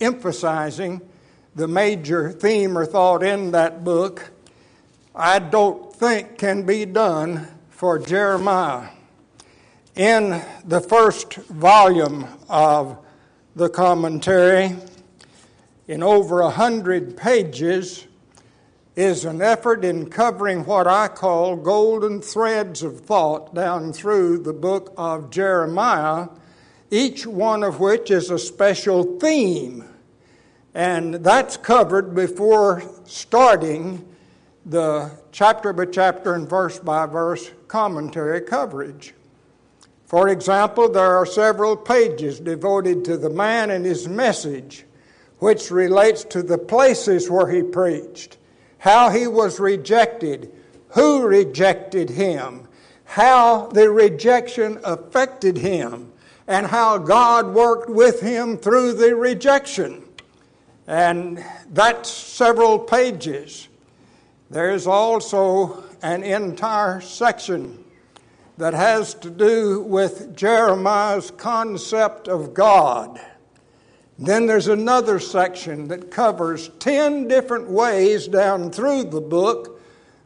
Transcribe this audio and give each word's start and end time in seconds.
emphasizing 0.00 1.00
the 1.56 1.66
major 1.66 2.30
theme 2.30 2.78
or 2.78 2.86
thought 2.86 3.22
in 3.22 3.50
that 3.50 3.82
book, 3.82 4.30
I 5.14 5.40
don't 5.40 5.94
think 5.94 6.38
can 6.38 6.64
be 6.64 6.84
done 6.84 7.48
for 7.70 7.98
Jeremiah. 7.98 8.88
In 9.96 10.40
the 10.64 10.80
first 10.80 11.34
volume 11.34 12.26
of 12.48 12.96
the 13.56 13.68
commentary, 13.68 14.76
in 15.88 16.02
over 16.04 16.40
a 16.40 16.50
hundred 16.50 17.16
pages, 17.16 18.06
is 19.00 19.24
an 19.24 19.40
effort 19.40 19.82
in 19.82 20.10
covering 20.10 20.62
what 20.66 20.86
I 20.86 21.08
call 21.08 21.56
golden 21.56 22.20
threads 22.20 22.82
of 22.82 23.00
thought 23.00 23.54
down 23.54 23.94
through 23.94 24.40
the 24.40 24.52
book 24.52 24.92
of 24.98 25.30
Jeremiah, 25.30 26.28
each 26.90 27.26
one 27.26 27.62
of 27.62 27.80
which 27.80 28.10
is 28.10 28.30
a 28.30 28.38
special 28.38 29.18
theme. 29.18 29.86
And 30.74 31.14
that's 31.14 31.56
covered 31.56 32.14
before 32.14 32.82
starting 33.06 34.06
the 34.66 35.10
chapter 35.32 35.72
by 35.72 35.86
chapter 35.86 36.34
and 36.34 36.46
verse 36.46 36.78
by 36.78 37.06
verse 37.06 37.50
commentary 37.68 38.42
coverage. 38.42 39.14
For 40.04 40.28
example, 40.28 40.90
there 40.90 41.16
are 41.16 41.24
several 41.24 41.74
pages 41.74 42.38
devoted 42.38 43.06
to 43.06 43.16
the 43.16 43.30
man 43.30 43.70
and 43.70 43.86
his 43.86 44.06
message 44.06 44.84
which 45.38 45.70
relates 45.70 46.22
to 46.24 46.42
the 46.42 46.58
places 46.58 47.30
where 47.30 47.50
he 47.50 47.62
preached, 47.62 48.36
how 48.80 49.10
he 49.10 49.26
was 49.26 49.60
rejected, 49.60 50.50
who 50.88 51.22
rejected 51.22 52.10
him, 52.10 52.66
how 53.04 53.66
the 53.68 53.90
rejection 53.90 54.80
affected 54.84 55.58
him, 55.58 56.10
and 56.48 56.66
how 56.66 56.96
God 56.96 57.54
worked 57.54 57.90
with 57.90 58.20
him 58.20 58.56
through 58.56 58.94
the 58.94 59.14
rejection. 59.14 60.02
And 60.86 61.44
that's 61.70 62.10
several 62.10 62.78
pages. 62.78 63.68
There's 64.48 64.86
also 64.86 65.84
an 66.02 66.24
entire 66.24 67.02
section 67.02 67.84
that 68.56 68.72
has 68.72 69.12
to 69.14 69.30
do 69.30 69.82
with 69.82 70.34
Jeremiah's 70.34 71.30
concept 71.30 72.28
of 72.28 72.54
God 72.54 73.20
then 74.20 74.46
there's 74.46 74.68
another 74.68 75.18
section 75.18 75.88
that 75.88 76.10
covers 76.10 76.68
10 76.78 77.26
different 77.26 77.68
ways 77.70 78.28
down 78.28 78.70
through 78.70 79.04
the 79.04 79.20
book 79.20 79.80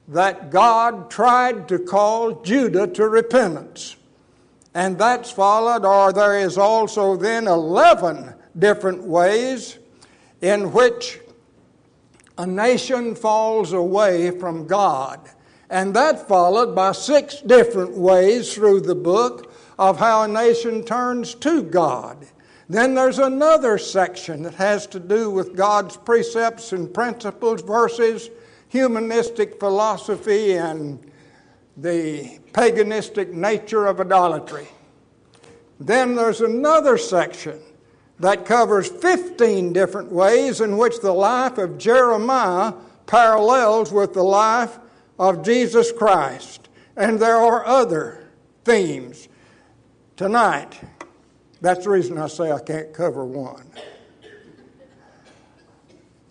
that 0.08 0.50
God 0.50 1.10
tried 1.10 1.68
to 1.68 1.78
call 1.78 2.42
Judah 2.42 2.88
to 2.88 3.08
repentance. 3.08 3.96
And 4.74 4.98
that's 4.98 5.30
followed, 5.30 5.84
or 5.86 6.12
there 6.12 6.40
is 6.40 6.58
also 6.58 7.16
then 7.16 7.46
11 7.46 8.34
different 8.58 9.04
ways 9.04 9.78
in 10.40 10.72
which 10.72 11.20
a 12.36 12.46
nation 12.46 13.14
falls 13.14 13.72
away 13.72 14.36
from 14.38 14.66
God. 14.66 15.20
And 15.70 15.94
that 15.94 16.27
followed 16.27 16.74
by 16.74 16.92
six 16.92 17.40
different 17.40 17.96
ways 17.96 18.52
through 18.52 18.80
the 18.80 18.94
book 18.96 19.52
of 19.78 19.98
how 19.98 20.22
a 20.22 20.28
nation 20.28 20.84
turns 20.84 21.34
to 21.36 21.62
God. 21.62 22.27
Then 22.69 22.95
there's 22.95 23.19
another 23.19 23.77
section 23.77 24.42
that 24.42 24.55
has 24.55 24.86
to 24.89 25.01
do 25.01 25.30
with 25.30 25.57
God's 25.57 25.97
precepts 25.97 26.73
and 26.73 26.92
principles 26.92 27.63
versus 27.63 28.30
humanistic 28.69 29.61
philosophy 29.61 30.55
and 30.55 31.11
the 31.77 32.39
paganistic 32.52 33.33
nature 33.33 33.86
of 33.86 34.01
idolatry. 34.01 34.69
Then 35.79 36.14
there's 36.14 36.41
another 36.41 36.97
section 36.97 37.61
that 38.20 38.47
covers 38.47 38.89
15 38.89 39.73
different 39.73 40.11
ways 40.11 40.61
in 40.61 40.79
which 40.79 41.01
the 41.01 41.13
life 41.13 41.58
of 41.58 41.79
Jeremiah 41.79 42.73
parallels 43.07 43.92
with 43.92 44.14
the 44.14 44.23
life 44.23 44.79
of 45.19 45.45
Jesus 45.45 45.92
Christ. 45.92 46.69
And 46.96 47.19
there 47.19 47.36
are 47.36 47.67
other 47.67 48.31
themes. 48.64 49.29
Tonight, 50.17 50.81
that's 51.64 51.85
the 51.85 51.91
reason 51.91 52.19
I 52.19 52.27
say 52.27 52.52
I 52.52 52.61
can't 52.61 52.92
cover 52.92 53.25
one. 53.25 53.67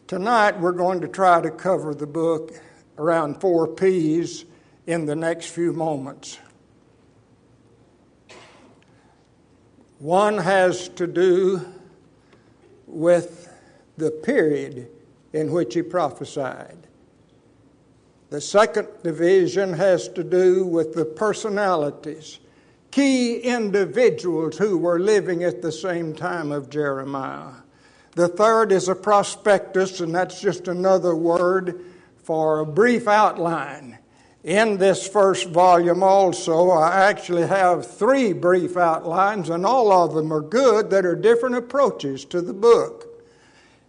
Tonight, 0.05 0.59
we're 0.59 0.73
going 0.73 1.01
to 1.01 1.07
try 1.07 1.41
to 1.41 1.49
cover 1.49 1.95
the 1.95 2.05
book 2.05 2.51
around 2.99 3.41
four 3.41 3.67
P's 3.67 4.45
in 4.85 5.07
the 5.07 5.15
next 5.15 5.47
few 5.47 5.73
moments. 5.73 6.37
One 9.97 10.37
has 10.37 10.89
to 10.89 11.07
do 11.07 11.65
with 12.85 13.51
the 13.97 14.11
period 14.11 14.87
in 15.33 15.51
which 15.51 15.73
he 15.73 15.81
prophesied. 15.81 16.77
The 18.29 18.39
second 18.39 18.87
division 19.01 19.73
has 19.73 20.09
to 20.09 20.23
do 20.23 20.63
with 20.63 20.93
the 20.93 21.05
personalities 21.05 22.37
key 22.93 23.37
individuals 23.37 24.55
who 24.59 24.77
were 24.77 24.99
living 24.99 25.43
at 25.43 25.63
the 25.63 25.71
same 25.71 26.13
time 26.13 26.51
of 26.51 26.69
Jeremiah. 26.69 27.53
The 28.11 28.27
third 28.27 28.71
is 28.71 28.87
a 28.87 28.93
prospectus, 28.93 29.99
and 29.99 30.13
that's 30.13 30.39
just 30.39 30.67
another 30.67 31.15
word 31.15 31.83
for 32.17 32.59
a 32.59 32.65
brief 32.67 33.07
outline. 33.07 33.97
In 34.43 34.77
this 34.77 35.07
first 35.07 35.49
volume, 35.49 36.03
also, 36.03 36.69
I 36.69 37.09
actually 37.09 37.47
have 37.47 37.87
three 37.87 38.31
brief 38.31 38.77
outlines, 38.77 39.49
and 39.49 39.65
all 39.65 39.91
of 39.91 40.13
them 40.13 40.31
are 40.31 40.41
good 40.41 40.91
that 40.91 41.03
are 41.03 41.15
different 41.15 41.55
approaches 41.55 42.25
to 42.25 42.41
the 42.41 42.53
book. 42.53 43.25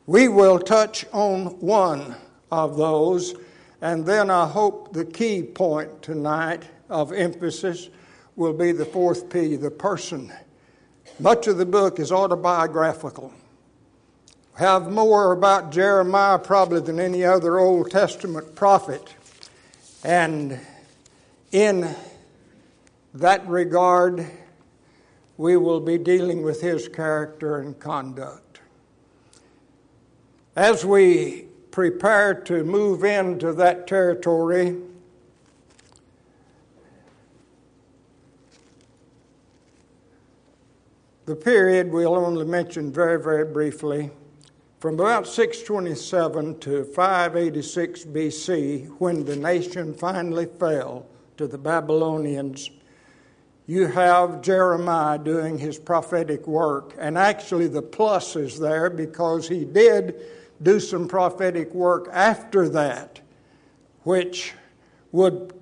We 0.07 0.29
will 0.29 0.59
touch 0.59 1.05
on 1.13 1.61
one 1.61 2.17
of 2.51 2.79
those, 2.79 3.35
and 3.83 4.07
then 4.07 4.31
I 4.31 4.47
hope 4.49 4.95
the 4.95 5.05
key 5.05 5.43
point 5.43 6.01
tonight 6.01 6.63
of 6.89 7.13
emphasis 7.13 7.91
will 8.37 8.53
be 8.53 8.73
the 8.73 8.85
fourth 8.85 9.31
P, 9.31 9.57
the 9.57 9.71
person. 9.71 10.33
Much 11.19 11.47
of 11.47 11.59
the 11.59 11.67
book 11.67 11.99
is 12.01 12.11
autobiographical. 12.11 13.33
Have 14.55 14.91
more 14.91 15.33
about 15.33 15.73
Jeremiah 15.73 16.39
probably 16.39 16.81
than 16.81 17.01
any 17.01 17.25
other 17.25 17.59
Old 17.59 17.91
Testament 17.91 18.55
prophet. 18.55 19.15
And 20.05 20.61
in 21.53 21.95
that 23.15 23.47
regard, 23.47 24.27
we 25.37 25.57
will 25.57 25.81
be 25.81 25.99
dealing 25.99 26.43
with 26.43 26.61
his 26.61 26.89
character 26.89 27.59
and 27.59 27.79
conduct. 27.79 28.61
As 30.57 30.85
we 30.85 31.47
prepare 31.71 32.35
to 32.35 32.63
move 32.63 33.03
into 33.03 33.53
that 33.55 33.89
territory, 33.89 34.77
The 41.27 41.37
period 41.37 41.91
we'll 41.91 42.17
only 42.17 42.45
mention 42.45 42.93
very, 42.93 43.19
very 43.19 43.47
briefly 43.47 44.11
from 44.79 45.01
about 45.01 45.27
627 45.27 46.59
to 46.59 46.85
586 46.85 48.05
BC, 48.05 48.89
when 48.99 49.25
the 49.25 49.35
nation 49.35 49.95
finally 49.95 50.45
fell 50.45 51.07
to 51.39 51.47
the 51.47 51.57
Babylonians, 51.57 52.69
you 53.67 53.87
have 53.87 54.43
Jeremiah 54.43 55.17
doing 55.17 55.57
his 55.57 55.79
prophetic 55.79 56.47
work. 56.47 56.95
And 56.99 57.17
actually, 57.17 57.69
the 57.69 57.81
plus 57.81 58.37
is 58.37 58.59
there 58.59 58.91
because 58.91 59.49
he 59.49 59.65
did 59.65 60.21
do 60.63 60.79
some 60.79 61.09
prophetic 61.09 61.73
work 61.73 62.11
after 62.13 62.69
that, 62.69 63.23
which 64.03 64.53
would 65.13 65.55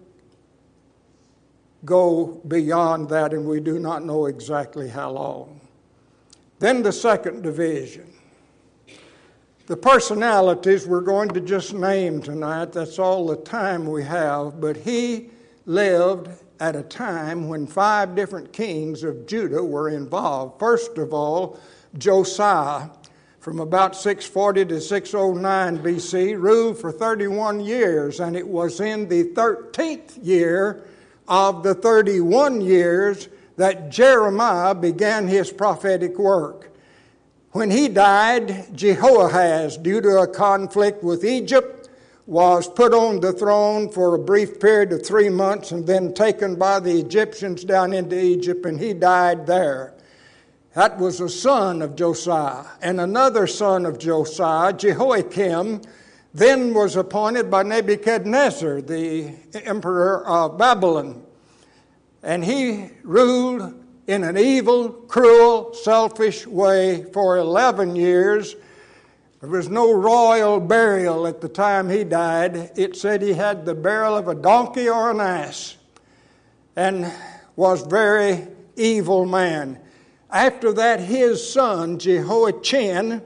go 1.84 2.40
beyond 2.46 3.08
that, 3.08 3.32
and 3.32 3.46
we 3.46 3.60
do 3.60 3.78
not 3.78 4.04
know 4.04 4.26
exactly 4.26 4.88
how 4.88 5.10
long. 5.10 5.60
Then 6.58 6.82
the 6.82 6.92
second 6.92 7.42
division. 7.42 8.12
The 9.66 9.76
personalities 9.76 10.86
we're 10.86 11.00
going 11.00 11.30
to 11.30 11.40
just 11.40 11.72
name 11.72 12.20
tonight, 12.20 12.72
that's 12.72 12.98
all 12.98 13.26
the 13.26 13.36
time 13.36 13.86
we 13.86 14.04
have, 14.04 14.60
but 14.60 14.76
he 14.76 15.30
lived 15.66 16.28
at 16.60 16.76
a 16.76 16.82
time 16.82 17.48
when 17.48 17.66
five 17.66 18.14
different 18.14 18.52
kings 18.52 19.02
of 19.02 19.26
Judah 19.26 19.62
were 19.64 19.88
involved. 19.88 20.58
First 20.60 20.98
of 20.98 21.12
all, 21.12 21.58
Josiah, 21.98 22.90
from 23.40 23.58
about 23.58 23.96
640 23.96 24.66
to 24.66 24.80
609 24.80 25.78
BC, 25.78 26.40
ruled 26.40 26.78
for 26.78 26.92
31 26.92 27.60
years, 27.60 28.20
and 28.20 28.36
it 28.36 28.46
was 28.46 28.80
in 28.80 29.08
the 29.08 29.24
13th 29.24 30.24
year 30.24 30.84
of 31.32 31.62
the 31.62 31.74
31 31.74 32.60
years 32.60 33.30
that 33.56 33.88
Jeremiah 33.88 34.74
began 34.74 35.26
his 35.26 35.50
prophetic 35.50 36.18
work. 36.18 36.70
When 37.52 37.70
he 37.70 37.88
died, 37.88 38.76
Jehoahaz, 38.76 39.78
due 39.78 40.02
to 40.02 40.20
a 40.20 40.26
conflict 40.26 41.02
with 41.02 41.24
Egypt, 41.24 41.88
was 42.26 42.68
put 42.68 42.92
on 42.92 43.20
the 43.20 43.32
throne 43.32 43.88
for 43.88 44.14
a 44.14 44.18
brief 44.18 44.60
period 44.60 44.92
of 44.92 45.06
three 45.06 45.30
months 45.30 45.72
and 45.72 45.86
then 45.86 46.12
taken 46.12 46.56
by 46.56 46.80
the 46.80 47.00
Egyptians 47.00 47.64
down 47.64 47.94
into 47.94 48.22
Egypt, 48.22 48.66
and 48.66 48.78
he 48.78 48.92
died 48.92 49.46
there. 49.46 49.94
That 50.74 50.98
was 50.98 51.18
a 51.22 51.30
son 51.30 51.80
of 51.80 51.96
Josiah. 51.96 52.66
And 52.82 53.00
another 53.00 53.46
son 53.46 53.86
of 53.86 53.98
Josiah, 53.98 54.74
Jehoiakim, 54.74 55.80
then 56.34 56.72
was 56.72 56.96
appointed 56.96 57.50
by 57.50 57.62
Nebuchadnezzar, 57.62 58.80
the 58.80 59.34
emperor 59.64 60.26
of 60.26 60.56
Babylon. 60.56 61.22
And 62.22 62.44
he 62.44 62.90
ruled 63.02 63.74
in 64.06 64.24
an 64.24 64.38
evil, 64.38 64.90
cruel, 64.90 65.74
selfish 65.74 66.46
way 66.46 67.04
for 67.12 67.36
11 67.36 67.96
years. 67.96 68.56
There 69.40 69.50
was 69.50 69.68
no 69.68 69.92
royal 69.92 70.60
burial 70.60 71.26
at 71.26 71.40
the 71.40 71.48
time 71.48 71.90
he 71.90 72.04
died. 72.04 72.72
It 72.76 72.96
said 72.96 73.22
he 73.22 73.32
had 73.34 73.64
the 73.64 73.74
burial 73.74 74.16
of 74.16 74.28
a 74.28 74.34
donkey 74.34 74.88
or 74.88 75.10
an 75.10 75.20
ass 75.20 75.76
and 76.76 77.12
was 77.56 77.82
very 77.86 78.46
evil 78.76 79.26
man. 79.26 79.78
After 80.30 80.72
that, 80.72 81.00
his 81.00 81.46
son, 81.52 81.98
Jehoiachin, 81.98 83.20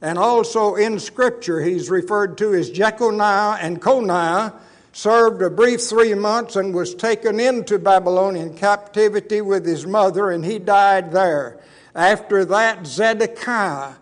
and 0.00 0.18
also 0.18 0.74
in 0.74 0.98
Scripture, 0.98 1.60
he's 1.60 1.90
referred 1.90 2.38
to 2.38 2.54
as 2.54 2.70
Jeconiah 2.70 3.58
and 3.60 3.80
Coniah, 3.80 4.54
served 4.92 5.42
a 5.42 5.50
brief 5.50 5.82
three 5.82 6.14
months 6.14 6.56
and 6.56 6.74
was 6.74 6.94
taken 6.94 7.38
into 7.38 7.78
Babylonian 7.78 8.56
captivity 8.56 9.40
with 9.40 9.66
his 9.66 9.86
mother, 9.86 10.30
and 10.30 10.44
he 10.44 10.58
died 10.58 11.12
there. 11.12 11.60
After 11.94 12.44
that, 12.46 12.86
Zedekiah 12.86 13.94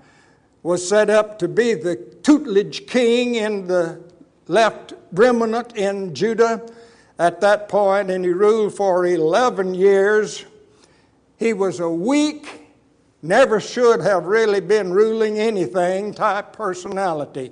was 0.62 0.88
set 0.88 1.10
up 1.10 1.38
to 1.40 1.48
be 1.48 1.74
the 1.74 1.96
tutelage 2.22 2.86
king 2.86 3.34
in 3.34 3.66
the 3.66 4.00
left 4.48 4.94
remnant 5.12 5.76
in 5.76 6.14
Judah 6.14 6.66
at 7.18 7.40
that 7.40 7.68
point, 7.68 8.10
and 8.10 8.24
he 8.24 8.30
ruled 8.30 8.74
for 8.74 9.06
11 9.06 9.74
years. 9.74 10.44
He 11.38 11.52
was 11.52 11.80
a 11.80 11.90
weak, 11.90 12.63
never 13.24 13.58
should 13.58 14.02
have 14.02 14.26
really 14.26 14.60
been 14.60 14.92
ruling 14.92 15.38
anything 15.38 16.12
type 16.12 16.52
personality. 16.52 17.50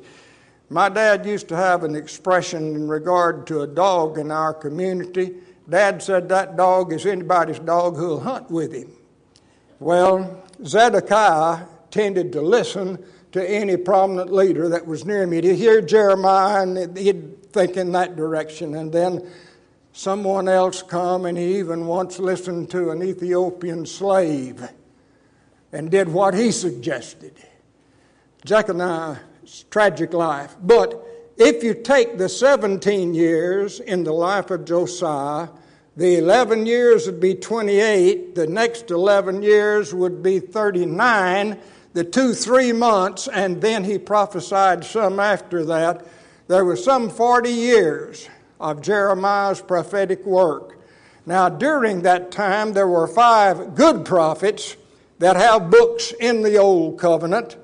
My 0.69 0.91
dad 0.91 1.25
used 1.25 1.49
to 1.49 1.57
have 1.57 1.83
an 1.83 1.97
expression 1.97 2.75
in 2.77 2.89
regard 2.89 3.47
to 3.47 3.63
a 3.63 3.67
dog 3.67 4.19
in 4.19 4.31
our 4.31 4.53
community. 4.53 5.35
Dad 5.69 6.03
said 6.03 6.29
that 6.29 6.59
dog 6.59 6.93
is 6.93 7.07
anybody's 7.07 7.59
dog 7.59 7.97
who'll 7.97 8.21
hunt 8.21 8.51
with 8.51 8.75
him. 8.75 8.91
Well, 9.81 10.45
Zedekiah 10.65 11.65
tended 11.91 12.33
to 12.33 12.43
listen 12.43 13.03
to 13.33 13.51
any 13.51 13.79
prominent 13.79 14.31
leader 14.31 14.69
that 14.69 14.87
was 14.87 15.07
near 15.07 15.27
me. 15.27 15.41
To 15.41 15.57
hear 15.57 15.81
Jeremiah, 15.81 16.63
and 16.63 16.97
he'd 16.99 17.51
think 17.51 17.79
in 17.79 17.93
that 17.93 18.15
direction. 18.15 18.75
And 18.75 18.93
then 18.93 19.27
someone 19.93 20.49
else 20.49 20.83
come 20.83 21.25
and 21.25 21.39
he 21.39 21.59
even 21.59 21.87
once 21.87 22.19
listened 22.19 22.71
to 22.71 22.91
an 22.91 23.03
Ethiopian 23.03 23.87
slave 23.87 24.69
and 25.73 25.91
did 25.91 26.09
what 26.09 26.35
he 26.35 26.53
suggested. 26.53 27.35
Jeconiah's 28.45 29.65
tragic 29.71 30.13
life. 30.13 30.55
But 30.63 31.05
if 31.37 31.65
you 31.65 31.75
take 31.75 32.19
the 32.19 32.29
17 32.29 33.15
years 33.15 33.81
in 33.81 34.05
the 34.05 34.13
life 34.13 34.51
of 34.51 34.65
Josiah, 34.65 35.49
the 35.97 36.17
11 36.17 36.67
years 36.67 37.07
would 37.07 37.21
be 37.21 37.35
28, 37.35 38.35
the 38.35 38.47
next 38.47 38.91
11 38.91 39.43
years 39.43 39.95
would 39.95 40.23
be 40.23 40.41
39, 40.41 41.59
the 41.93 42.05
two, 42.05 42.33
three 42.33 42.73
months, 42.73 43.29
and 43.29 43.61
then 43.61 43.85
he 43.85 43.99
prophesied 43.99 44.85
some 44.85 45.21
after 45.21 45.65
that. 45.67 46.07
There 46.49 46.65
was 46.65 46.83
some 46.83 47.11
40 47.11 47.51
years 47.51 48.29
of 48.59 48.81
Jeremiah's 48.81 49.61
prophetic 49.61 50.25
work. 50.25 50.79
Now, 51.27 51.49
during 51.49 52.03
that 52.03 52.31
time, 52.31 52.73
there 52.73 52.89
were 52.89 53.07
five 53.07 53.75
good 53.75 54.05
prophets 54.05 54.77
that 55.23 55.37
have 55.37 55.71
books 55.71 56.11
in 56.19 56.43
the 56.43 56.57
Old 56.57 56.99
Covenant 56.99 57.57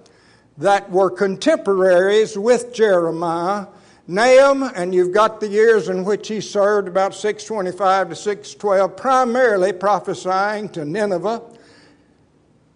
that 0.58 0.88
were 0.92 1.10
contemporaries 1.10 2.38
with 2.38 2.72
Jeremiah. 2.72 3.66
Nahum, 4.06 4.62
and 4.76 4.94
you've 4.94 5.10
got 5.10 5.40
the 5.40 5.48
years 5.48 5.88
in 5.88 6.04
which 6.04 6.28
he 6.28 6.40
served, 6.40 6.86
about 6.86 7.16
625 7.16 8.10
to 8.10 8.14
612, 8.14 8.96
primarily 8.96 9.72
prophesying 9.72 10.68
to 10.68 10.84
Nineveh. 10.84 11.42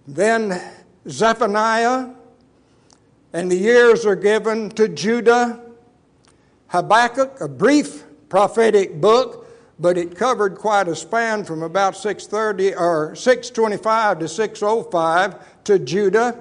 Then 0.09 0.61
Zephaniah, 1.09 2.09
and 3.33 3.53
the 3.53 3.57
years 3.57 4.05
are 4.05 4.17
given 4.17 4.69
to 4.71 4.89
Judah. 4.89 5.61
Habakkuk, 6.67 7.41
a 7.41 7.47
brief 7.47 8.03
prophetic 8.29 9.01
book, 9.01 9.42
but 9.79 9.99
it 9.99 10.17
covered 10.17 10.57
quite 10.57 10.89
a 10.89 10.95
span 10.95 11.45
from 11.45 11.63
about 11.63 11.97
630 11.97 12.75
or 12.75 13.15
625 13.15 14.19
to 14.21 14.29
605 14.29 15.65
to 15.65 15.79
Judah. 15.79 16.39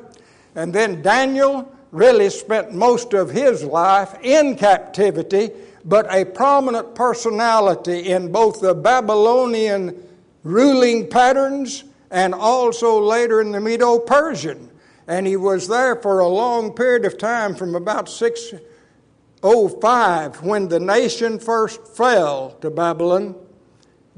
And 0.55 0.73
then 0.73 1.01
Daniel 1.01 1.71
really 1.91 2.29
spent 2.29 2.73
most 2.73 3.13
of 3.13 3.29
his 3.29 3.63
life 3.63 4.15
in 4.21 4.55
captivity, 4.55 5.49
but 5.85 6.13
a 6.13 6.25
prominent 6.25 6.95
personality 6.95 8.09
in 8.09 8.31
both 8.31 8.61
the 8.61 8.73
Babylonian 8.73 10.01
ruling 10.43 11.07
patterns 11.07 11.83
and 12.11 12.33
also 12.33 13.01
later 13.01 13.41
in 13.41 13.51
the 13.51 13.61
Medo 13.61 13.99
Persian. 13.99 14.69
And 15.07 15.25
he 15.25 15.35
was 15.35 15.67
there 15.67 15.95
for 15.95 16.19
a 16.19 16.27
long 16.27 16.73
period 16.73 17.05
of 17.05 17.17
time 17.17 17.55
from 17.55 17.75
about 17.75 18.09
6 18.09 18.53
05, 19.41 20.43
when 20.43 20.67
the 20.67 20.79
nation 20.79 21.39
first 21.39 21.87
fell 21.87 22.51
to 22.61 22.69
Babylon, 22.69 23.35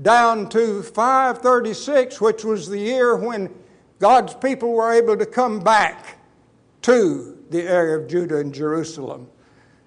down 0.02 0.50
to 0.50 0.84
536, 0.84 2.20
which 2.20 2.44
was 2.44 2.68
the 2.68 2.80
year 2.80 3.16
when 3.16 3.54
God's 4.00 4.34
people 4.34 4.74
were 4.74 4.92
able 4.92 5.16
to 5.18 5.26
come 5.26 5.60
back 5.60 6.18
to 6.82 7.38
the 7.50 7.62
area 7.62 7.98
of 7.98 8.08
Judah 8.08 8.40
and 8.40 8.54
Jerusalem. 8.54 9.30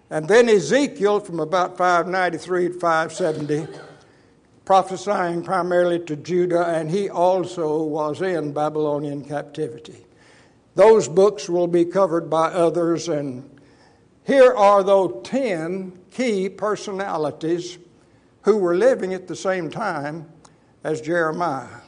And 0.08 0.28
then 0.28 0.48
Ezekiel 0.48 1.20
from 1.20 1.40
about 1.40 1.76
593 1.76 2.68
to 2.68 2.74
570, 2.74 3.66
prophesying 4.64 5.42
primarily 5.42 5.98
to 6.00 6.16
Judah, 6.16 6.66
and 6.68 6.90
he 6.90 7.10
also 7.10 7.82
was 7.82 8.22
in 8.22 8.52
Babylonian 8.52 9.24
captivity. 9.24 10.06
Those 10.76 11.08
books 11.08 11.48
will 11.48 11.66
be 11.66 11.84
covered 11.84 12.30
by 12.30 12.52
others, 12.52 13.08
and 13.08 13.55
here 14.26 14.52
are 14.54 14.82
those 14.82 15.20
10 15.24 15.98
key 16.10 16.48
personalities 16.48 17.78
who 18.42 18.56
were 18.56 18.76
living 18.76 19.14
at 19.14 19.28
the 19.28 19.36
same 19.36 19.70
time 19.70 20.28
as 20.82 21.00
Jeremiah. 21.00 21.80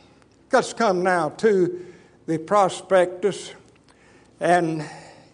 Let's 0.53 0.73
come 0.73 1.03
now 1.03 1.31
to 1.31 1.85
the 2.27 2.39
prospectus, 2.39 3.53
and 4.41 4.89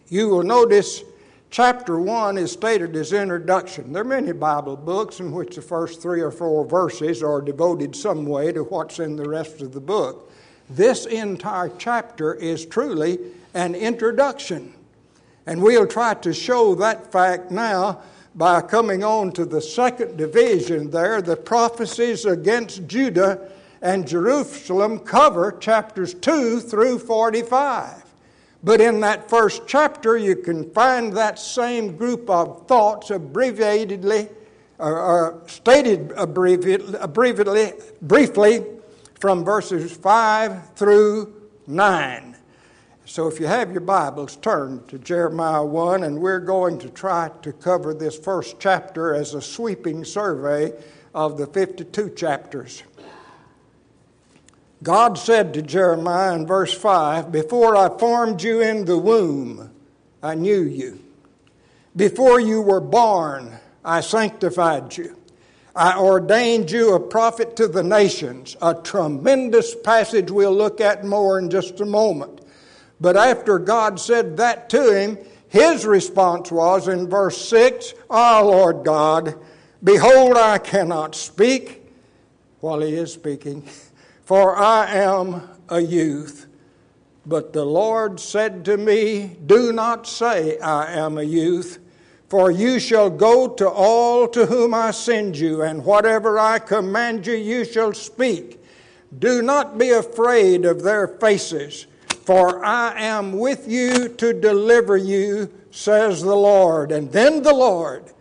you 0.08 0.28
will 0.28 0.42
notice 0.42 1.02
chapter 1.50 1.99
1 1.99 2.38
is 2.38 2.52
stated 2.52 2.96
as 2.96 3.12
introduction. 3.12 3.92
There 3.92 4.02
are 4.02 4.04
many 4.04 4.32
Bible 4.32 4.76
books 4.76 5.20
in 5.20 5.30
which 5.30 5.56
the 5.56 5.62
first 5.62 6.00
three 6.00 6.20
or 6.20 6.30
four 6.30 6.64
verses 6.64 7.23
are 7.23 7.40
devoted 7.40 7.94
some 7.94 8.26
way 8.26 8.50
to 8.52 8.64
what's 8.64 8.99
in 8.99 9.16
the 9.16 9.28
rest 9.28 9.61
of 9.61 9.73
the 9.73 9.80
book. 9.80 10.32
This 10.70 11.04
entire 11.06 11.70
chapter 11.78 12.34
is 12.34 12.64
truly 12.64 13.18
an 13.52 13.75
introduction. 13.75 14.73
And 15.46 15.62
we'll 15.62 15.86
try 15.86 16.14
to 16.14 16.32
show 16.32 16.74
that 16.76 17.12
fact 17.12 17.50
now 17.50 18.00
by 18.34 18.60
coming 18.60 19.04
on 19.04 19.32
to 19.32 19.44
the 19.44 19.60
second 19.60 20.16
division 20.16 20.90
there. 20.90 21.20
The 21.20 21.36
prophecies 21.36 22.24
against 22.24 22.86
Judah 22.86 23.50
and 23.82 24.08
Jerusalem 24.08 24.98
cover 25.00 25.52
chapters 25.52 26.14
2 26.14 26.60
through 26.60 26.98
45. 26.98 28.02
But 28.64 28.80
in 28.80 29.00
that 29.00 29.28
first 29.28 29.64
chapter, 29.66 30.16
you 30.16 30.36
can 30.36 30.70
find 30.70 31.12
that 31.12 31.38
same 31.38 31.96
group 31.96 32.30
of 32.30 32.66
thoughts 32.66 33.10
abbreviatedly, 33.10 34.30
or, 34.78 34.98
or 34.98 35.42
stated 35.46 36.12
abbreviatedly, 36.16 37.72
briefly 38.00 38.64
from 39.20 39.44
verses 39.44 39.94
5 39.94 40.74
through 40.74 41.34
9. 41.66 42.34
So, 43.06 43.28
if 43.28 43.38
you 43.38 43.46
have 43.46 43.70
your 43.70 43.82
Bibles, 43.82 44.37
turn 44.37 44.82
to 44.88 44.99
Jeremiah 44.99 45.62
1, 45.62 46.04
and 46.04 46.18
we're 46.18 46.40
going 46.40 46.78
to 46.78 46.88
try 46.88 47.30
to 47.42 47.52
cover 47.52 47.92
this 47.92 48.18
first 48.18 48.58
chapter 48.58 49.14
as 49.14 49.34
a 49.34 49.42
sweeping 49.42 50.06
survey 50.06 50.73
of 51.14 51.37
the 51.37 51.46
52 51.46 52.14
chapters. 52.16 52.82
God 54.82 55.18
said 55.18 55.52
to 55.52 55.61
Jeremiah 55.61 56.34
in 56.34 56.46
verse 56.46 56.73
5 56.73 57.30
Before 57.30 57.76
I 57.76 57.90
formed 57.99 58.42
you 58.42 58.62
in 58.62 58.87
the 58.87 58.96
womb, 58.96 59.70
I 60.23 60.34
knew 60.34 60.62
you. 60.62 60.99
Before 61.94 62.40
you 62.40 62.62
were 62.62 62.80
born, 62.80 63.58
I 63.84 64.00
sanctified 64.00 64.96
you. 64.96 65.18
I 65.76 65.99
ordained 65.99 66.70
you 66.70 66.94
a 66.94 67.00
prophet 67.00 67.54
to 67.56 67.68
the 67.68 67.82
nations. 67.82 68.56
A 68.62 68.75
tremendous 68.75 69.75
passage 69.75 70.30
we'll 70.30 70.54
look 70.54 70.80
at 70.80 71.04
more 71.04 71.38
in 71.38 71.50
just 71.50 71.80
a 71.80 71.84
moment. 71.84 72.40
But 73.00 73.16
after 73.16 73.58
God 73.58 73.98
said 74.00 74.36
that 74.36 74.68
to 74.70 74.94
him, 74.94 75.18
his 75.48 75.86
response 75.86 76.50
was 76.50 76.88
in 76.88 77.08
verse 77.08 77.38
6 77.48 77.94
Ah, 78.10 78.40
oh, 78.40 78.50
Lord 78.50 78.84
God, 78.84 79.38
behold, 79.82 80.36
I 80.36 80.58
cannot 80.58 81.14
speak 81.14 81.82
while 82.60 82.80
he 82.80 82.94
is 82.94 83.12
speaking, 83.12 83.62
for 84.24 84.56
I 84.56 84.90
am 84.90 85.42
a 85.68 85.80
youth. 85.80 86.46
But 87.26 87.52
the 87.52 87.64
Lord 87.64 88.20
said 88.20 88.64
to 88.66 88.76
me, 88.76 89.36
Do 89.46 89.72
not 89.72 90.06
say, 90.06 90.58
I 90.58 90.92
am 90.92 91.18
a 91.18 91.22
youth 91.22 91.78
for 92.34 92.50
you 92.50 92.80
shall 92.80 93.10
go 93.10 93.48
to 93.48 93.68
all 93.68 94.26
to 94.26 94.46
whom 94.46 94.74
I 94.74 94.90
send 94.90 95.38
you, 95.38 95.62
and 95.62 95.84
whatever 95.84 96.36
I 96.36 96.58
command 96.58 97.28
you, 97.28 97.34
you 97.34 97.64
shall 97.64 97.92
speak. 97.92 98.60
Do 99.16 99.40
not 99.40 99.78
be 99.78 99.90
afraid 99.90 100.64
of 100.64 100.82
their 100.82 101.06
faces, 101.06 101.86
for 102.25 102.64
I 102.64 102.99
am 103.02 103.33
with 103.33 103.69
you 103.69 104.09
to 104.09 104.33
deliver 104.33 104.97
you, 104.97 105.52
says 105.71 106.23
the 106.23 106.35
Lord. 106.35 106.90
And 106.90 107.12
then 107.12 107.43
the 107.43 107.52
Lord 107.52 108.12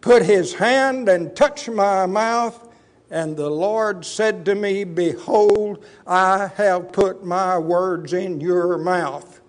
put 0.00 0.24
his 0.24 0.54
hand 0.54 1.08
and 1.08 1.34
touched 1.36 1.68
my 1.70 2.04
mouth. 2.06 2.68
And 3.08 3.36
the 3.36 3.48
Lord 3.48 4.04
said 4.04 4.44
to 4.46 4.56
me, 4.56 4.82
Behold, 4.82 5.84
I 6.04 6.50
have 6.56 6.90
put 6.90 7.24
my 7.24 7.56
words 7.56 8.12
in 8.12 8.40
your 8.40 8.78
mouth. 8.78 9.40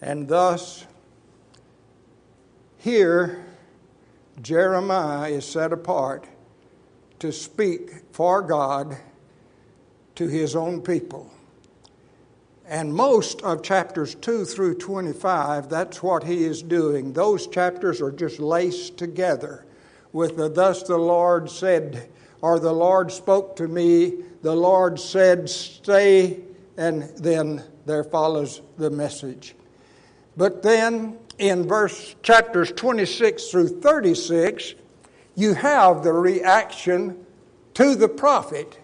And 0.00 0.26
thus 0.26 0.84
here, 2.76 3.44
Jeremiah 4.42 5.30
is 5.30 5.44
set 5.44 5.72
apart 5.72 6.26
to 7.20 7.30
speak 7.30 7.90
for 8.10 8.42
God 8.42 8.96
to 10.18 10.26
his 10.26 10.56
own 10.56 10.82
people. 10.82 11.30
And 12.66 12.92
most 12.92 13.40
of 13.42 13.62
chapters 13.62 14.16
2 14.16 14.44
through 14.44 14.74
25, 14.74 15.70
that's 15.70 16.02
what 16.02 16.24
he 16.24 16.44
is 16.44 16.60
doing. 16.60 17.12
Those 17.12 17.46
chapters 17.46 18.02
are 18.02 18.10
just 18.10 18.40
laced 18.40 18.96
together 18.96 19.64
with 20.12 20.36
the 20.36 20.48
Thus 20.48 20.82
the 20.82 20.98
Lord 20.98 21.48
said, 21.48 22.08
or 22.42 22.58
the 22.58 22.72
Lord 22.72 23.12
spoke 23.12 23.54
to 23.56 23.68
me, 23.68 24.24
the 24.42 24.56
Lord 24.56 24.98
said, 24.98 25.48
Stay, 25.48 26.40
and 26.76 27.04
then 27.16 27.62
there 27.86 28.02
follows 28.04 28.60
the 28.76 28.90
message. 28.90 29.54
But 30.36 30.64
then 30.64 31.16
in 31.38 31.66
verse 31.66 32.16
chapters 32.24 32.72
26 32.72 33.50
through 33.50 33.80
36, 33.80 34.74
you 35.36 35.54
have 35.54 36.02
the 36.02 36.12
reaction 36.12 37.24
to 37.74 37.94
the 37.94 38.08
prophet. 38.08 38.80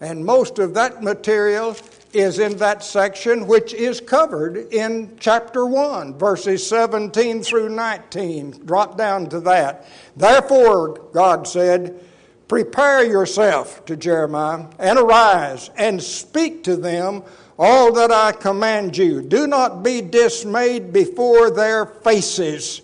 And 0.00 0.24
most 0.24 0.58
of 0.58 0.74
that 0.74 1.02
material 1.02 1.76
is 2.12 2.38
in 2.38 2.56
that 2.58 2.82
section 2.82 3.46
which 3.46 3.72
is 3.74 4.00
covered 4.00 4.56
in 4.72 5.16
chapter 5.18 5.66
1, 5.66 6.18
verses 6.18 6.66
17 6.66 7.42
through 7.42 7.68
19. 7.70 8.66
Drop 8.66 8.96
down 8.96 9.28
to 9.30 9.40
that. 9.40 9.86
Therefore, 10.16 10.98
God 11.12 11.46
said, 11.46 12.02
Prepare 12.48 13.04
yourself 13.04 13.84
to 13.86 13.96
Jeremiah, 13.96 14.66
and 14.78 14.98
arise, 14.98 15.70
and 15.76 16.00
speak 16.00 16.62
to 16.64 16.76
them 16.76 17.24
all 17.58 17.92
that 17.94 18.12
I 18.12 18.32
command 18.32 18.96
you. 18.96 19.20
Do 19.20 19.46
not 19.46 19.82
be 19.82 20.00
dismayed 20.00 20.92
before 20.92 21.50
their 21.50 21.86
faces, 21.86 22.82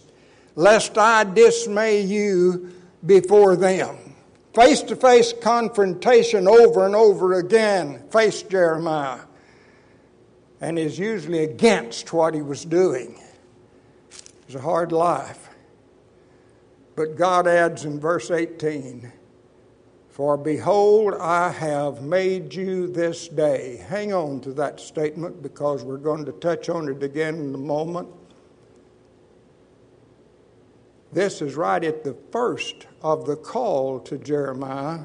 lest 0.57 0.99
I 0.99 1.25
dismay 1.25 2.01
you 2.01 2.73
before 3.07 3.55
them. 3.55 4.02
Face 4.55 4.83
to 4.83 4.97
face 4.97 5.33
confrontation 5.33 6.47
over 6.47 6.85
and 6.85 6.95
over 6.95 7.35
again 7.35 8.05
faced 8.11 8.51
Jeremiah 8.51 9.21
and 10.61 10.79
is 10.79 10.99
usually 10.99 11.43
against 11.43 12.13
what 12.13 12.35
he 12.35 12.43
was 12.43 12.65
doing. 12.65 13.19
It 14.11 14.47
was 14.47 14.55
a 14.55 14.61
hard 14.61 14.93
life. 14.93 15.49
But 16.95 17.17
God 17.17 17.47
adds 17.47 17.87
in 17.87 17.99
verse 17.99 18.31
18, 18.31 19.11
for 20.11 20.37
behold, 20.37 21.15
I 21.15 21.49
have 21.49 22.03
made 22.03 22.53
you 22.53 22.87
this 22.87 23.29
day. 23.29 23.83
Hang 23.89 24.13
on 24.13 24.41
to 24.43 24.53
that 24.53 24.79
statement 24.79 25.43
because 25.43 25.83
we're 25.83 25.97
going 25.97 26.27
to 26.27 26.33
touch 26.33 26.69
on 26.69 26.89
it 26.91 27.03
again 27.03 27.37
in 27.37 27.55
a 27.55 27.59
moment. 27.59 28.09
This 31.11 31.41
is 31.41 31.55
right 31.55 31.83
at 31.83 32.05
the 32.05 32.15
first 32.31 32.87
of 33.03 33.27
the 33.27 33.37
call 33.37 34.01
to 34.01 34.19
Jeremiah. 34.19 35.01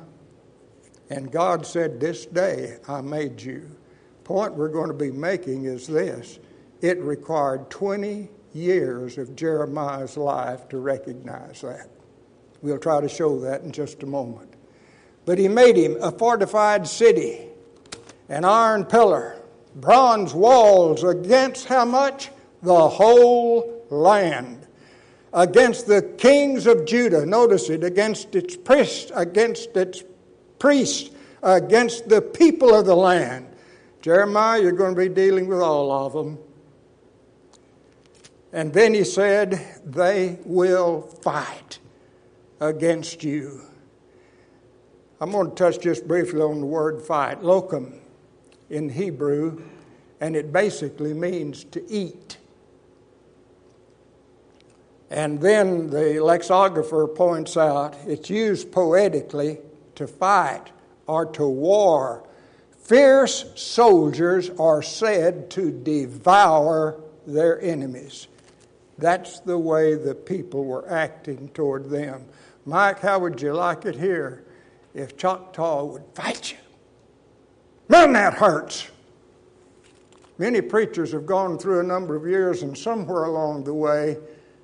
And 1.10 1.32
God 1.32 1.66
said, 1.66 2.00
This 2.00 2.26
day 2.26 2.78
I 2.88 3.02
made 3.02 3.42
you. 3.42 3.70
Point 4.24 4.56
we're 4.56 4.70
going 4.70 4.90
to 4.90 4.94
be 4.94 5.12
making 5.12 5.66
is 5.66 5.88
this 5.88 6.40
it 6.82 7.00
required 7.00 7.70
20 7.70 8.30
years 8.54 9.18
of 9.18 9.36
Jeremiah's 9.36 10.18
life 10.18 10.68
to 10.70 10.78
recognize 10.78 11.62
that. 11.62 11.90
We'll 12.62 12.78
try 12.78 13.02
to 13.02 13.10
show 13.10 13.40
that 13.42 13.62
in 13.62 13.72
just 13.72 14.04
a 14.04 14.06
moment. 14.06 14.54
But 15.26 15.38
he 15.38 15.48
made 15.48 15.76
him 15.76 15.98
a 16.02 16.12
fortified 16.12 16.88
city, 16.88 17.48
an 18.30 18.46
iron 18.46 18.86
pillar, 18.86 19.42
bronze 19.76 20.34
walls 20.34 21.04
against 21.04 21.66
how 21.66 21.86
much? 21.86 22.30
The 22.64 22.90
whole 22.90 23.86
land. 23.90 24.67
Against 25.38 25.86
the 25.86 26.02
kings 26.02 26.66
of 26.66 26.86
Judah, 26.86 27.24
notice 27.24 27.70
it, 27.70 27.84
against 27.84 28.34
its 28.34 28.58
priests, 28.58 29.12
against 29.14 29.78
its 29.78 30.04
priests, 30.58 31.12
against 31.44 32.10
the 32.10 32.24
people 32.24 32.74
of 32.74 32.88
the 32.88 32.96
land. 32.96 33.48
Jeremiah, 34.02 34.60
you're 34.60 34.72
going 34.72 34.96
to 34.96 35.00
be 35.00 35.10
dealing 35.10 35.46
with 35.46 35.60
all 35.60 35.92
of 35.92 36.14
them. 36.14 36.40
And 38.52 38.74
then 38.74 38.96
he 38.96 39.04
said, 39.04 39.80
They 39.86 40.40
will 40.44 41.04
fight 41.04 41.78
against 42.60 43.24
you. 43.24 43.62
I'm 45.22 45.34
going 45.34 45.52
to 45.52 45.56
touch 45.56 45.80
just 45.80 46.08
briefly 46.08 46.42
on 46.42 46.62
the 46.62 46.66
word 46.66 47.00
fight. 47.00 47.44
Lacham 47.44 48.00
in 48.72 48.90
Hebrew, 48.90 49.62
and 50.20 50.36
it 50.36 50.52
basically 50.52 51.14
means 51.14 51.64
to 51.66 51.88
eat. 51.88 52.38
And 55.10 55.40
then 55.40 55.90
the 55.90 56.20
lexicographer 56.20 57.08
points 57.08 57.56
out 57.56 57.96
it's 58.06 58.30
used 58.30 58.72
poetically 58.72 59.60
to 59.96 60.08
fight 60.08 60.72
or 61.08 61.26
to 61.26 61.48
war. 61.48 62.28
Fierce 62.82 63.46
soldiers 63.56 64.50
are 64.60 64.82
said 64.82 65.50
to 65.52 65.72
devour 65.72 67.00
their 67.26 67.62
enemies. 67.62 68.28
That's 68.98 69.40
the 69.40 69.58
way 69.58 69.96
the 69.96 70.16
people 70.16 70.66
were 70.66 70.90
acting 70.92 71.50
toward 71.50 71.90
them. 71.90 72.26
Mike, 72.66 73.00
how 73.00 73.20
would 73.20 73.42
you 73.42 73.54
like 73.54 73.86
it 73.86 73.96
here 73.96 74.44
if 74.98 75.16
Choctaw 75.16 75.86
would 75.86 76.04
fight 76.14 76.52
you. 76.52 76.58
Man, 77.88 78.14
that 78.14 78.34
hurts. 78.34 78.88
Many 80.40 80.60
preachers 80.60 81.12
have 81.14 81.26
gone 81.26 81.58
through 81.58 81.80
a 81.80 81.84
number 81.84 82.16
of 82.16 82.28
years, 82.28 82.64
and 82.64 82.78
somewhere 82.78 83.26
along 83.26 83.64
the 83.64 83.74
way, 83.74 84.18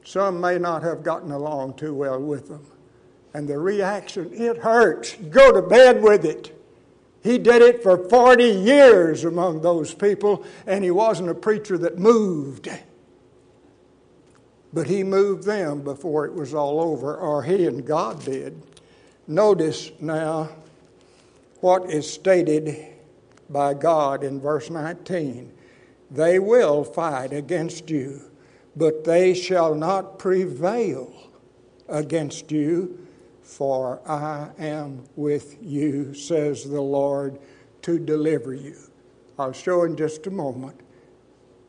some 0.04 0.42
may 0.42 0.58
not 0.58 0.84
have 0.84 1.04
gotten 1.04 1.32
along 1.32 1.76
too 1.76 1.94
well 1.94 2.20
with 2.20 2.50
them. 2.50 2.66
And 3.34 3.48
the 3.48 3.58
reaction, 3.58 4.32
it 4.34 4.58
hurts. 4.58 5.16
Go 5.16 5.52
to 5.52 5.62
bed 5.62 6.04
with 6.04 6.26
it. 6.26 6.60
He 7.24 7.38
did 7.38 7.62
it 7.62 7.82
for 7.82 8.10
40 8.10 8.44
years 8.44 9.24
among 9.24 9.62
those 9.62 9.94
people, 9.94 10.46
and 10.68 10.84
he 10.84 10.92
wasn't 10.92 11.30
a 11.30 11.36
preacher 11.36 11.78
that 11.78 11.98
moved. 11.98 12.70
But 14.74 14.88
he 14.88 15.04
moved 15.04 15.44
them 15.44 15.82
before 15.82 16.26
it 16.26 16.34
was 16.34 16.54
all 16.54 16.82
over, 16.82 17.16
or 17.16 17.44
he 17.44 17.66
and 17.66 17.86
God 17.86 18.24
did. 18.26 18.62
Notice 19.26 19.92
now 20.02 20.50
what 21.62 21.90
is 21.90 22.12
stated 22.12 22.88
by 23.50 23.74
God 23.74 24.24
in 24.24 24.42
verse 24.42 24.70
19. 24.70 25.50
They 26.12 26.40
will 26.40 26.84
fight 26.84 27.32
against 27.32 27.90
you, 27.90 28.20
but 28.76 29.04
they 29.04 29.34
shall 29.34 29.76
not 29.76 30.18
prevail 30.18 31.14
against 31.88 32.52
you, 32.52 33.08
for 33.42 34.02
I 34.08 34.50
am 34.58 35.04
with 35.16 35.58
you, 35.62 36.14
says 36.14 36.64
the 36.64 36.82
Lord, 36.82 37.40
to 37.84 38.00
deliver 38.00 38.54
you. 38.54 38.78
I'll 39.38 39.54
show 39.54 39.84
in 39.84 39.96
just 39.96 40.26
a 40.28 40.32
moment 40.32 40.80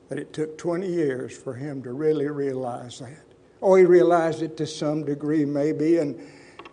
that 0.09 0.19
it 0.19 0.33
took 0.33 0.57
20 0.59 0.87
years 0.87 1.37
for 1.37 1.55
him 1.55 1.83
to 1.83 1.93
really 1.93 2.29
realize 2.29 3.01
that. 3.01 3.25
Oh, 3.61 3.75
he 3.75 3.85
realized 3.85 4.43
it 4.43 4.57
to 4.59 4.67
some 4.67 5.05
degree, 5.05 5.45
maybe, 5.45 5.99
and 5.99 6.21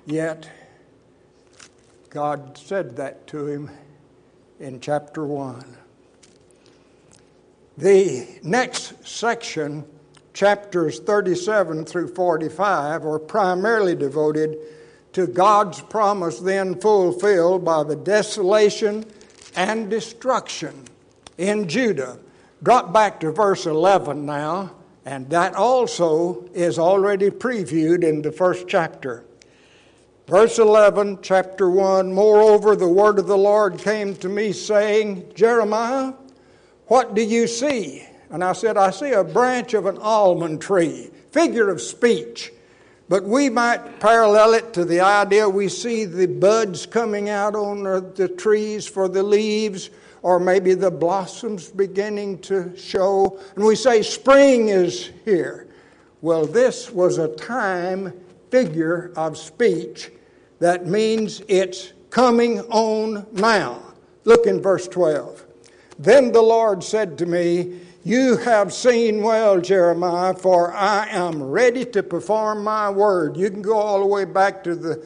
yet 0.06 0.50
God 2.10 2.58
said 2.58 2.98
that 2.98 3.26
to 3.28 3.48
him 3.48 3.72
in 4.60 4.80
chapter 4.80 5.26
1. 5.26 5.78
The 7.78 8.28
next 8.44 9.08
section, 9.08 9.86
chapters 10.34 11.00
37 11.00 11.86
through 11.86 12.08
45, 12.14 13.06
are 13.06 13.20
primarily 13.20 13.96
devoted 13.96 14.58
to 15.14 15.28
God's 15.28 15.82
promise 15.82 16.40
then 16.40 16.80
fulfilled 16.80 17.66
by 17.66 17.84
the 17.84 17.96
desolation 17.96 19.06
and 19.56 19.90
destruction 19.90 20.86
in 21.38 21.68
Judah. 21.68 22.18
Drop 22.64 22.94
back 22.94 23.20
to 23.22 23.32
verse 23.32 23.66
11 23.66 24.26
now, 24.26 24.72
and 25.06 25.30
that 25.30 25.56
also 25.56 26.48
is 26.54 26.78
already 26.80 27.30
previewed 27.30 28.04
in 28.04 28.22
the 28.22 28.32
first 28.32 28.68
chapter. 28.68 29.26
Verse 30.28 30.60
11, 30.60 31.20
chapter 31.22 31.70
1 31.70 32.14
Moreover, 32.14 32.76
the 32.76 32.88
word 32.88 33.20
of 33.20 33.28
the 33.28 33.38
Lord 33.38 33.80
came 33.80 34.16
to 34.18 34.30
me, 34.30 34.54
saying, 34.54 35.32
Jeremiah, 35.34 36.14
what 36.88 37.16
do 37.16 37.22
you 37.22 37.48
see? 37.48 38.08
And 38.32 38.44
I 38.44 38.54
said, 38.54 38.78
I 38.78 38.92
see 38.92 39.12
a 39.12 39.24
branch 39.24 39.74
of 39.74 39.86
an 39.86 39.98
almond 39.98 40.62
tree, 40.62 41.12
figure 41.32 41.70
of 41.70 41.82
speech. 41.82 42.52
But 43.10 43.26
we 43.26 43.50
might 43.50 44.00
parallel 44.00 44.54
it 44.54 44.74
to 44.74 44.86
the 44.86 45.02
idea 45.02 45.50
we 45.50 45.68
see 45.68 46.06
the 46.06 46.28
buds 46.28 46.86
coming 46.86 47.28
out 47.28 47.56
on 47.56 47.84
the 47.84 48.30
trees 48.30 48.88
for 48.88 49.10
the 49.10 49.22
leaves, 49.22 49.90
or 50.22 50.40
maybe 50.40 50.74
the 50.74 50.92
blossoms 50.92 51.70
beginning 51.70 52.40
to 52.40 52.76
show, 52.78 53.38
and 53.56 53.66
we 53.66 53.76
say 53.76 54.02
spring 54.02 54.70
is 54.70 55.12
here. 55.26 55.68
Well, 56.22 56.46
this 56.46 56.90
was 56.90 57.18
a 57.18 57.36
time 57.36 58.14
figure 58.50 59.12
of 59.18 59.38
speech 59.38 60.12
that 60.60 60.86
means 60.86 61.42
it's 61.50 61.92
coming 62.12 62.60
on 62.70 63.26
now. 63.34 63.82
Look 64.24 64.46
in 64.46 64.62
verse 64.62 64.88
12. 64.88 65.46
Then 65.98 66.32
the 66.32 66.42
Lord 66.42 66.84
said 66.84 67.18
to 67.18 67.26
me, 67.26 67.80
you 68.04 68.38
have 68.38 68.74
seen 68.74 69.22
well, 69.22 69.62
Jeremiah, 69.62 70.34
for 70.34 70.74
I 70.74 71.08
am 71.10 71.42
ready 71.42 71.86
to 71.86 72.02
perform 72.02 72.64
my 72.64 72.90
word. 72.90 73.38
You 73.38 73.50
can 73.52 73.62
go 73.62 73.78
all 73.78 74.00
the 74.00 74.06
way 74.06 74.26
back 74.26 74.64
to 74.64 74.76
the 74.76 75.06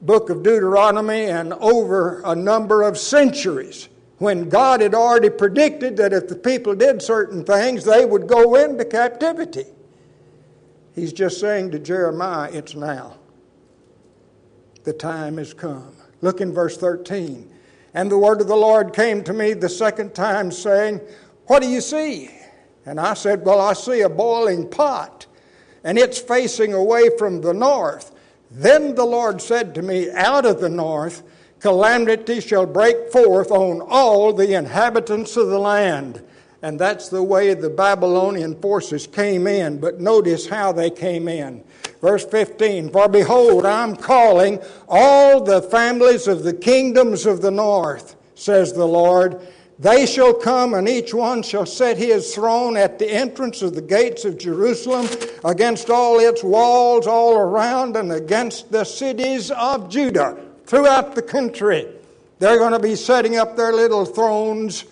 book 0.00 0.30
of 0.30 0.42
Deuteronomy 0.42 1.26
and 1.26 1.52
over 1.54 2.22
a 2.24 2.34
number 2.34 2.82
of 2.82 2.96
centuries 2.96 3.88
when 4.16 4.48
God 4.48 4.80
had 4.80 4.94
already 4.94 5.30
predicted 5.30 5.96
that 5.98 6.12
if 6.12 6.28
the 6.28 6.36
people 6.36 6.74
did 6.74 7.02
certain 7.02 7.44
things, 7.44 7.84
they 7.84 8.04
would 8.04 8.26
go 8.26 8.54
into 8.54 8.84
captivity. 8.84 9.64
He's 10.94 11.12
just 11.12 11.40
saying 11.40 11.70
to 11.72 11.78
Jeremiah, 11.78 12.50
It's 12.52 12.74
now. 12.74 13.16
The 14.84 14.92
time 14.92 15.36
has 15.36 15.52
come. 15.52 15.92
Look 16.22 16.40
in 16.40 16.52
verse 16.52 16.76
13. 16.76 17.50
And 17.92 18.10
the 18.10 18.18
word 18.18 18.40
of 18.40 18.48
the 18.48 18.56
Lord 18.56 18.94
came 18.94 19.22
to 19.24 19.32
me 19.32 19.52
the 19.52 19.68
second 19.68 20.14
time, 20.14 20.52
saying, 20.52 21.00
what 21.50 21.62
do 21.62 21.68
you 21.68 21.80
see? 21.80 22.30
And 22.86 23.00
I 23.00 23.14
said, 23.14 23.44
Well, 23.44 23.60
I 23.60 23.72
see 23.72 24.02
a 24.02 24.08
boiling 24.08 24.68
pot, 24.68 25.26
and 25.82 25.98
it's 25.98 26.20
facing 26.20 26.74
away 26.74 27.10
from 27.18 27.40
the 27.40 27.52
north. 27.52 28.12
Then 28.52 28.94
the 28.94 29.04
Lord 29.04 29.42
said 29.42 29.74
to 29.74 29.82
me, 29.82 30.12
Out 30.12 30.46
of 30.46 30.60
the 30.60 30.68
north, 30.68 31.24
calamity 31.58 32.40
shall 32.40 32.66
break 32.66 33.10
forth 33.10 33.50
on 33.50 33.80
all 33.80 34.32
the 34.32 34.54
inhabitants 34.54 35.36
of 35.36 35.48
the 35.48 35.58
land. 35.58 36.22
And 36.62 36.78
that's 36.78 37.08
the 37.08 37.24
way 37.24 37.52
the 37.52 37.68
Babylonian 37.68 38.54
forces 38.60 39.08
came 39.08 39.48
in. 39.48 39.80
But 39.80 40.00
notice 40.00 40.48
how 40.48 40.70
they 40.70 40.88
came 40.88 41.26
in. 41.26 41.64
Verse 42.00 42.24
15 42.24 42.90
For 42.90 43.08
behold, 43.08 43.66
I'm 43.66 43.96
calling 43.96 44.62
all 44.88 45.42
the 45.42 45.62
families 45.62 46.28
of 46.28 46.44
the 46.44 46.54
kingdoms 46.54 47.26
of 47.26 47.42
the 47.42 47.50
north, 47.50 48.14
says 48.36 48.72
the 48.72 48.86
Lord 48.86 49.44
they 49.80 50.04
shall 50.04 50.34
come, 50.34 50.74
and 50.74 50.86
each 50.86 51.14
one 51.14 51.42
shall 51.42 51.64
set 51.64 51.96
his 51.96 52.34
throne 52.34 52.76
at 52.76 52.98
the 52.98 53.10
entrance 53.10 53.62
of 53.62 53.74
the 53.74 53.80
gates 53.80 54.26
of 54.26 54.36
Jerusalem, 54.36 55.08
against 55.42 55.88
all 55.88 56.20
its 56.20 56.44
walls 56.44 57.06
all 57.06 57.34
around, 57.34 57.96
and 57.96 58.12
against 58.12 58.70
the 58.70 58.84
cities 58.84 59.50
of 59.50 59.88
Judah 59.88 60.38
throughout 60.66 61.14
the 61.14 61.22
country. 61.22 61.88
They're 62.40 62.58
going 62.58 62.72
to 62.72 62.78
be 62.78 62.94
setting 62.94 63.38
up 63.38 63.56
their 63.56 63.72
little 63.72 64.04
thrones 64.04 64.84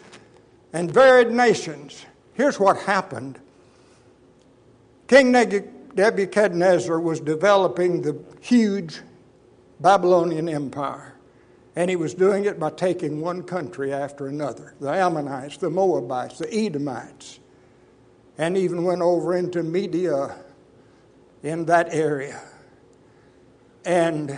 and 0.73 0.91
varied 0.91 1.33
nations. 1.33 2.07
Here's 2.33 2.59
what 2.59 2.79
happened 2.79 3.39
King 5.07 5.33
Nebuchadnezzar 5.33 6.99
was 6.99 7.21
developing 7.21 8.01
the 8.01 8.19
huge 8.41 9.01
Babylonian 9.81 10.49
Empire. 10.49 11.15
And 11.79 11.89
he 11.89 11.95
was 11.95 12.13
doing 12.13 12.45
it 12.45 12.59
by 12.59 12.71
taking 12.71 13.21
one 13.21 13.45
country 13.45 13.93
after 13.93 14.27
another 14.27 14.75
the 14.81 14.91
Ammonites, 14.91 15.59
the 15.59 15.71
Moabites, 15.71 16.39
the 16.39 16.53
Edomites, 16.53 17.39
and 18.37 18.57
even 18.57 18.83
went 18.83 19.01
over 19.01 19.37
into 19.37 19.63
Media 19.63 20.35
in 21.45 21.67
that 21.67 21.95
area. 21.95 22.41
And 23.85 24.37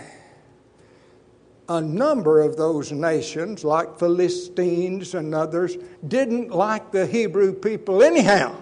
a 1.67 1.81
number 1.81 2.41
of 2.41 2.57
those 2.57 2.91
nations, 2.91 3.63
like 3.63 3.97
Philistines 3.97 5.15
and 5.15 5.33
others, 5.33 5.77
didn't 6.07 6.51
like 6.51 6.91
the 6.91 7.07
Hebrew 7.07 7.53
people 7.53 8.03
anyhow. 8.03 8.55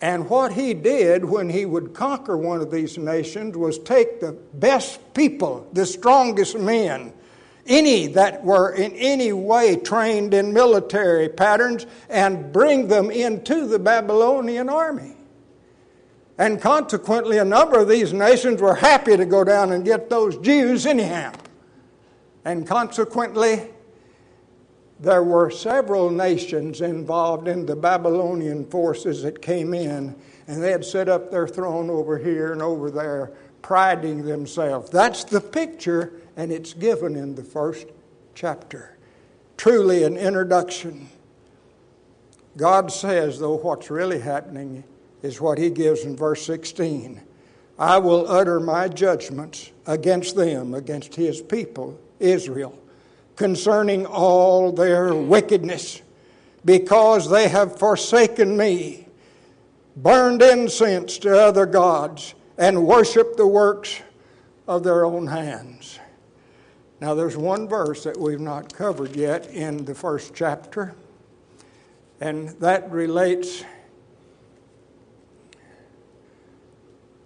And 0.00 0.30
what 0.30 0.54
he 0.54 0.72
did 0.72 1.26
when 1.26 1.50
he 1.50 1.66
would 1.66 1.92
conquer 1.92 2.38
one 2.38 2.62
of 2.62 2.70
these 2.70 2.96
nations 2.96 3.54
was 3.54 3.78
take 3.78 4.20
the 4.20 4.32
best 4.32 5.12
people, 5.12 5.68
the 5.74 5.84
strongest 5.84 6.58
men, 6.58 7.12
any 7.66 8.06
that 8.08 8.44
were 8.44 8.72
in 8.72 8.92
any 8.92 9.32
way 9.32 9.76
trained 9.76 10.34
in 10.34 10.52
military 10.52 11.28
patterns 11.28 11.86
and 12.08 12.52
bring 12.52 12.88
them 12.88 13.10
into 13.10 13.66
the 13.66 13.78
Babylonian 13.78 14.68
army. 14.68 15.16
And 16.36 16.60
consequently, 16.60 17.38
a 17.38 17.44
number 17.44 17.78
of 17.78 17.88
these 17.88 18.12
nations 18.12 18.60
were 18.60 18.74
happy 18.74 19.16
to 19.16 19.24
go 19.24 19.44
down 19.44 19.72
and 19.72 19.84
get 19.84 20.10
those 20.10 20.36
Jews 20.38 20.84
anyhow. 20.84 21.32
And 22.44 22.66
consequently, 22.66 23.70
there 25.00 25.22
were 25.22 25.50
several 25.50 26.10
nations 26.10 26.80
involved 26.80 27.46
in 27.46 27.66
the 27.66 27.76
Babylonian 27.76 28.66
forces 28.66 29.22
that 29.22 29.40
came 29.40 29.74
in, 29.74 30.14
and 30.46 30.62
they 30.62 30.72
had 30.72 30.84
set 30.84 31.08
up 31.08 31.30
their 31.30 31.46
throne 31.46 31.88
over 31.88 32.18
here 32.18 32.52
and 32.52 32.62
over 32.62 32.90
there, 32.90 33.32
priding 33.62 34.24
themselves. 34.24 34.90
That's 34.90 35.24
the 35.24 35.40
picture 35.40 36.20
and 36.36 36.50
it's 36.52 36.72
given 36.72 37.16
in 37.16 37.34
the 37.34 37.42
first 37.42 37.86
chapter. 38.34 38.96
Truly 39.56 40.04
an 40.04 40.16
introduction. 40.16 41.08
God 42.56 42.92
says, 42.92 43.38
though, 43.38 43.56
what's 43.56 43.90
really 43.90 44.20
happening 44.20 44.84
is 45.22 45.40
what 45.40 45.58
he 45.58 45.70
gives 45.70 46.04
in 46.04 46.16
verse 46.16 46.44
16 46.44 47.20
I 47.76 47.98
will 47.98 48.30
utter 48.30 48.60
my 48.60 48.86
judgments 48.86 49.72
against 49.86 50.36
them, 50.36 50.74
against 50.74 51.16
his 51.16 51.40
people, 51.40 51.98
Israel, 52.20 52.78
concerning 53.34 54.06
all 54.06 54.70
their 54.70 55.12
wickedness, 55.12 56.00
because 56.64 57.28
they 57.28 57.48
have 57.48 57.76
forsaken 57.76 58.56
me, 58.56 59.08
burned 59.96 60.40
incense 60.40 61.18
to 61.18 61.36
other 61.36 61.66
gods, 61.66 62.34
and 62.56 62.86
worshiped 62.86 63.36
the 63.36 63.46
works 63.46 64.00
of 64.68 64.84
their 64.84 65.04
own 65.04 65.26
hands. 65.26 65.98
Now, 67.00 67.14
there's 67.14 67.36
one 67.36 67.68
verse 67.68 68.04
that 68.04 68.16
we've 68.16 68.40
not 68.40 68.72
covered 68.72 69.16
yet 69.16 69.48
in 69.48 69.84
the 69.84 69.94
first 69.94 70.34
chapter, 70.34 70.94
and 72.20 72.50
that 72.60 72.90
relates 72.90 73.64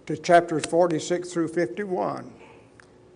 to 0.07 0.17
chapters 0.17 0.65
46 0.65 1.31
through 1.31 1.49
51, 1.49 2.33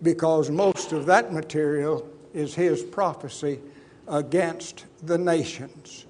because 0.02 0.48
most 0.48 0.92
of 0.92 1.06
that 1.06 1.32
material 1.32 2.08
is 2.32 2.54
his 2.54 2.82
prophecy 2.82 3.60
against 4.06 4.84
the 5.02 5.18
nations. 5.18 6.06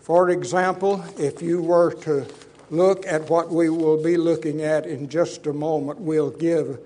For 0.00 0.30
example, 0.30 1.04
if 1.18 1.40
you 1.40 1.62
were 1.62 1.92
to 2.02 2.26
look 2.70 3.06
at 3.06 3.30
what 3.30 3.50
we 3.50 3.68
will 3.68 4.02
be 4.02 4.16
looking 4.16 4.62
at 4.62 4.86
in 4.86 5.08
just 5.08 5.46
a 5.46 5.52
moment, 5.52 6.00
we'll 6.00 6.30
give 6.30 6.80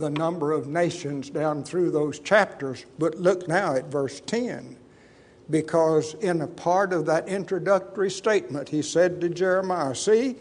the 0.00 0.10
number 0.10 0.52
of 0.52 0.66
nations 0.66 1.30
down 1.30 1.62
through 1.62 1.90
those 1.90 2.18
chapters. 2.18 2.84
But 2.98 3.16
look 3.16 3.46
now 3.46 3.74
at 3.74 3.86
verse 3.86 4.20
10, 4.20 4.76
because 5.50 6.14
in 6.14 6.40
a 6.40 6.46
part 6.46 6.92
of 6.92 7.06
that 7.06 7.28
introductory 7.28 8.10
statement, 8.10 8.68
he 8.68 8.82
said 8.82 9.20
to 9.20 9.28
Jeremiah, 9.28 9.94
See, 9.94 10.36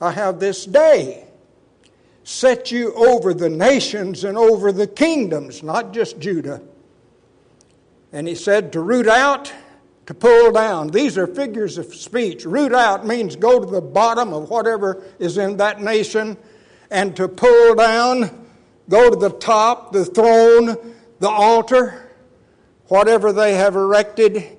I 0.00 0.10
have 0.10 0.40
this 0.40 0.66
day 0.66 1.24
set 2.24 2.70
you 2.72 2.92
over 2.94 3.32
the 3.32 3.50
nations 3.50 4.24
and 4.24 4.36
over 4.36 4.72
the 4.72 4.86
kingdoms, 4.86 5.62
not 5.62 5.92
just 5.92 6.18
Judah. 6.18 6.60
And 8.12 8.26
he 8.26 8.34
said 8.34 8.72
to 8.72 8.80
root 8.80 9.06
out, 9.06 9.52
to 10.06 10.14
pull 10.14 10.52
down. 10.52 10.88
These 10.88 11.16
are 11.16 11.26
figures 11.26 11.78
of 11.78 11.94
speech. 11.94 12.44
Root 12.44 12.74
out 12.74 13.06
means 13.06 13.36
go 13.36 13.58
to 13.58 13.66
the 13.66 13.80
bottom 13.80 14.32
of 14.32 14.50
whatever 14.50 15.02
is 15.18 15.38
in 15.38 15.56
that 15.56 15.80
nation, 15.80 16.36
and 16.90 17.16
to 17.16 17.28
pull 17.28 17.74
down 17.74 18.43
go 18.88 19.10
to 19.10 19.16
the 19.16 19.30
top, 19.30 19.92
the 19.92 20.04
throne, 20.04 20.76
the 21.18 21.28
altar, 21.28 22.10
whatever 22.88 23.32
they 23.32 23.54
have 23.54 23.76
erected, 23.76 24.58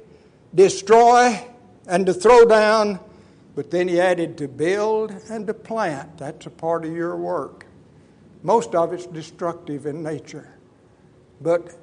destroy 0.53 1.39
and 1.87 2.05
to 2.05 2.13
throw 2.13 2.45
down. 2.45 2.99
But 3.55 3.71
then 3.71 3.87
he 3.87 3.99
added 4.01 4.37
to 4.39 4.47
build 4.47 5.11
and 5.29 5.47
to 5.47 5.53
plant. 5.53 6.17
That's 6.17 6.45
a 6.45 6.49
part 6.49 6.85
of 6.85 6.93
your 6.93 7.15
work. 7.15 7.65
Most 8.43 8.75
of 8.75 8.93
it's 8.93 9.05
destructive 9.05 9.85
in 9.85 10.03
nature. 10.03 10.49
But 11.41 11.75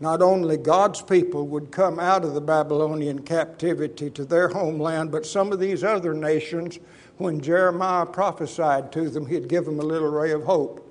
not 0.00 0.22
only 0.22 0.56
God's 0.56 1.02
people 1.02 1.46
would 1.48 1.70
come 1.70 2.00
out 2.00 2.24
of 2.24 2.34
the 2.34 2.40
Babylonian 2.40 3.22
captivity 3.22 4.10
to 4.10 4.24
their 4.24 4.48
homeland, 4.48 5.12
but 5.12 5.26
some 5.26 5.52
of 5.52 5.60
these 5.60 5.84
other 5.84 6.14
nations, 6.14 6.78
when 7.18 7.40
Jeremiah 7.40 8.06
prophesied 8.06 8.90
to 8.92 9.10
them, 9.10 9.26
he'd 9.26 9.48
give 9.48 9.64
them 9.64 9.78
a 9.78 9.84
little 9.84 10.10
ray 10.10 10.32
of 10.32 10.44
hope 10.44 10.81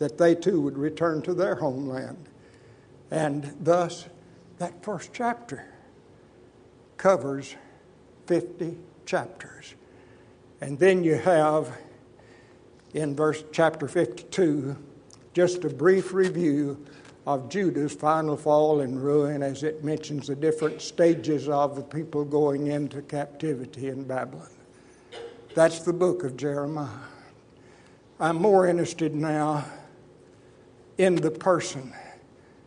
that 0.00 0.16
they 0.16 0.34
too 0.34 0.62
would 0.62 0.78
return 0.78 1.22
to 1.22 1.34
their 1.34 1.54
homeland. 1.54 2.16
And 3.10 3.54
thus, 3.60 4.06
that 4.58 4.82
first 4.82 5.10
chapter 5.12 5.64
covers 6.96 7.54
50 8.26 8.76
chapters. 9.04 9.74
And 10.60 10.78
then 10.78 11.04
you 11.04 11.16
have 11.16 11.76
in 12.94 13.14
verse 13.14 13.44
chapter 13.52 13.86
52 13.86 14.76
just 15.34 15.64
a 15.64 15.68
brief 15.68 16.12
review 16.12 16.82
of 17.26 17.50
Judah's 17.50 17.92
final 17.92 18.36
fall 18.36 18.80
and 18.80 19.02
ruin 19.02 19.42
as 19.42 19.62
it 19.62 19.84
mentions 19.84 20.28
the 20.28 20.34
different 20.34 20.80
stages 20.80 21.48
of 21.48 21.76
the 21.76 21.82
people 21.82 22.24
going 22.24 22.68
into 22.68 23.02
captivity 23.02 23.88
in 23.88 24.04
Babylon. 24.04 24.48
That's 25.54 25.80
the 25.80 25.92
book 25.92 26.24
of 26.24 26.38
Jeremiah. 26.38 26.88
I'm 28.18 28.36
more 28.36 28.66
interested 28.66 29.14
now 29.14 29.64
in 31.00 31.16
the 31.16 31.30
person, 31.30 31.92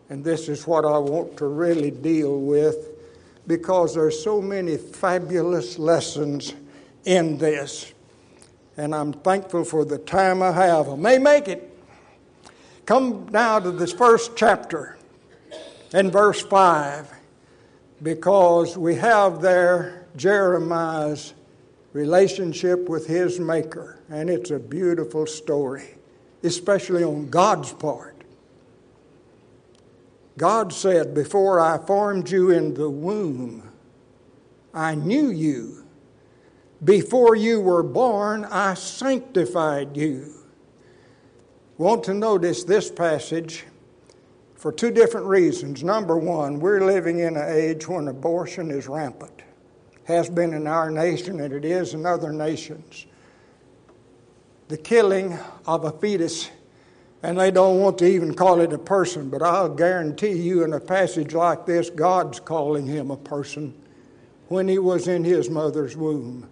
and 0.10 0.24
this 0.24 0.50
is 0.50 0.66
what 0.66 0.86
I 0.86 0.98
want 0.98 1.38
to 1.38 1.48
really 1.48 1.92
deal 1.92 2.40
with 2.40 2.90
because 3.48 3.94
there's 3.96 4.22
so 4.24 4.42
many 4.42 4.78
fabulous 4.78 5.78
lessons 5.78 6.54
in 7.06 7.38
this. 7.38 7.94
And 8.78 8.96
I'm 8.96 9.14
thankful 9.14 9.64
for 9.64 9.86
the 9.86 9.98
time 9.98 10.42
I 10.42 10.52
have. 10.52 10.90
I 10.90 10.96
may 10.96 11.18
make 11.18 11.48
it 11.48 11.74
Come 12.86 13.30
now 13.32 13.60
to 13.60 13.72
this 13.72 13.94
first 13.94 14.36
chapter 14.36 14.98
in 15.94 16.12
verse 16.12 16.42
5 16.42 17.10
because 18.02 18.78
we 18.78 18.96
have 18.96 19.42
there 19.42 20.06
Jeremiah's 20.18 21.34
relationship 21.94 22.90
with 22.90 23.08
his 23.08 23.40
Maker, 23.40 24.00
and 24.10 24.30
it's 24.30 24.52
a 24.52 24.60
beautiful 24.60 25.26
story, 25.26 25.96
especially 26.44 27.06
on 27.06 27.30
God's 27.30 27.72
part. 27.72 28.13
God 30.38 30.74
said, 30.74 31.14
Before 31.14 31.60
I 31.60 31.78
formed 31.78 32.30
you 32.30 32.50
in 32.50 32.74
the 32.74 32.90
womb, 32.90 33.70
I 34.74 34.96
knew 34.96 35.30
you. 35.30 35.86
Before 36.84 37.36
you 37.36 37.62
were 37.62 37.84
born, 37.84 38.46
I 38.46 38.74
sanctified 38.74 39.96
you 39.96 40.34
want 41.78 42.04
to 42.04 42.14
notice 42.14 42.64
this 42.64 42.92
passage 42.92 43.66
for 44.56 44.72
two 44.72 44.92
different 44.92 45.26
reasons. 45.26 45.84
Number 45.84 46.18
one, 46.18 46.60
we're 46.60 46.86
living 46.86 47.20
in 47.20 47.36
an 47.36 47.50
age 47.50 47.88
when 47.88 48.08
abortion 48.08 48.72
is 48.72 48.88
rampant, 48.88 49.42
has 50.06 50.30
been 50.30 50.54
in 50.54 50.68
our 50.68 50.90
nation, 50.90 51.42
and 51.42 51.54
it 51.54 51.66
is 51.66 51.94
in 51.94 52.06
other 52.06 52.32
nations. 52.32 53.06
The 54.70 54.78
killing 54.78 55.38
of 55.66 55.84
a 55.84 55.92
fetus, 55.92 56.50
and 57.24 57.40
they 57.40 57.52
don't 57.52 57.80
want 57.80 57.98
to 58.00 58.06
even 58.06 58.36
call 58.36 58.60
it 58.60 58.74
a 58.74 58.78
person, 58.78 59.30
but 59.30 59.42
I'll 59.42 59.74
guarantee 59.74 60.34
you 60.34 60.66
in 60.66 60.74
a 60.74 60.80
passage 60.80 61.34
like 61.34 61.66
this, 61.66 61.90
God's 61.90 62.42
calling 62.42 62.86
him 62.86 63.10
a 63.10 63.18
person 63.18 63.74
when 64.50 64.68
he 64.68 64.78
was 64.78 65.08
in 65.08 65.24
his 65.24 65.50
mother's 65.50 65.96
womb. 65.96 66.50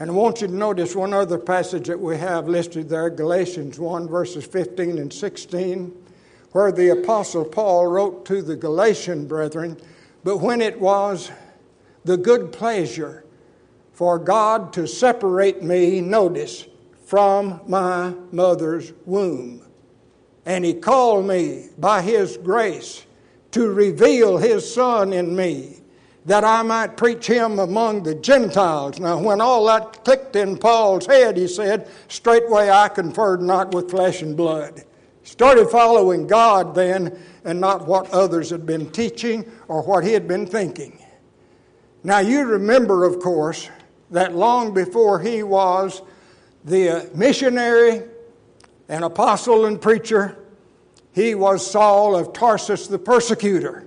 And 0.00 0.10
I 0.10 0.12
want 0.12 0.40
you 0.40 0.48
to 0.48 0.52
notice 0.52 0.96
one 0.96 1.14
other 1.14 1.38
passage 1.38 1.86
that 1.86 2.00
we 2.00 2.18
have 2.18 2.48
listed 2.48 2.88
there 2.88 3.08
Galatians 3.08 3.78
1, 3.78 4.08
verses 4.08 4.44
15 4.44 4.98
and 4.98 5.12
16, 5.12 5.92
where 6.50 6.72
the 6.72 6.88
Apostle 6.88 7.44
Paul 7.44 7.86
wrote 7.86 8.26
to 8.26 8.42
the 8.42 8.56
Galatian 8.56 9.28
brethren, 9.28 9.78
But 10.24 10.38
when 10.38 10.60
it 10.60 10.80
was 10.80 11.30
the 12.04 12.16
good 12.16 12.52
pleasure 12.52 13.24
for 13.92 14.18
God 14.18 14.72
to 14.72 14.86
separate 14.88 15.62
me, 15.62 16.00
notice, 16.00 16.66
from 17.06 17.60
my 17.68 18.12
mother's 18.32 18.92
womb, 19.06 19.65
and 20.46 20.64
He 20.64 20.72
called 20.72 21.26
me 21.26 21.66
by 21.76 22.00
His 22.00 22.38
grace 22.38 23.04
to 23.50 23.70
reveal 23.70 24.38
His 24.38 24.72
Son 24.72 25.12
in 25.12 25.36
me 25.36 25.76
that 26.26 26.42
I 26.42 26.62
might 26.62 26.96
preach 26.96 27.28
him 27.28 27.60
among 27.60 28.02
the 28.02 28.16
Gentiles. 28.16 28.98
Now, 28.98 29.18
when 29.18 29.40
all 29.40 29.64
that 29.66 30.04
clicked 30.04 30.34
in 30.34 30.58
Paul's 30.58 31.06
head, 31.06 31.36
he 31.36 31.46
said, 31.46 31.88
Straightway 32.08 32.68
I 32.68 32.88
conferred 32.88 33.40
not 33.40 33.72
with 33.72 33.90
flesh 33.90 34.22
and 34.22 34.36
blood. 34.36 34.82
Started 35.22 35.68
following 35.68 36.26
God 36.26 36.74
then 36.74 37.16
and 37.44 37.60
not 37.60 37.86
what 37.86 38.10
others 38.10 38.50
had 38.50 38.66
been 38.66 38.90
teaching 38.90 39.50
or 39.68 39.82
what 39.82 40.02
he 40.02 40.12
had 40.12 40.26
been 40.26 40.46
thinking. 40.46 41.00
Now, 42.02 42.18
you 42.18 42.44
remember, 42.44 43.04
of 43.04 43.20
course, 43.20 43.70
that 44.10 44.34
long 44.34 44.74
before 44.74 45.20
he 45.20 45.44
was 45.44 46.02
the 46.64 47.08
missionary 47.14 48.02
and 48.88 49.04
apostle 49.04 49.66
and 49.66 49.80
preacher, 49.80 50.36
he 51.12 51.34
was 51.34 51.68
Saul 51.68 52.14
of 52.14 52.32
Tarsus 52.32 52.86
the 52.86 52.98
persecutor. 52.98 53.86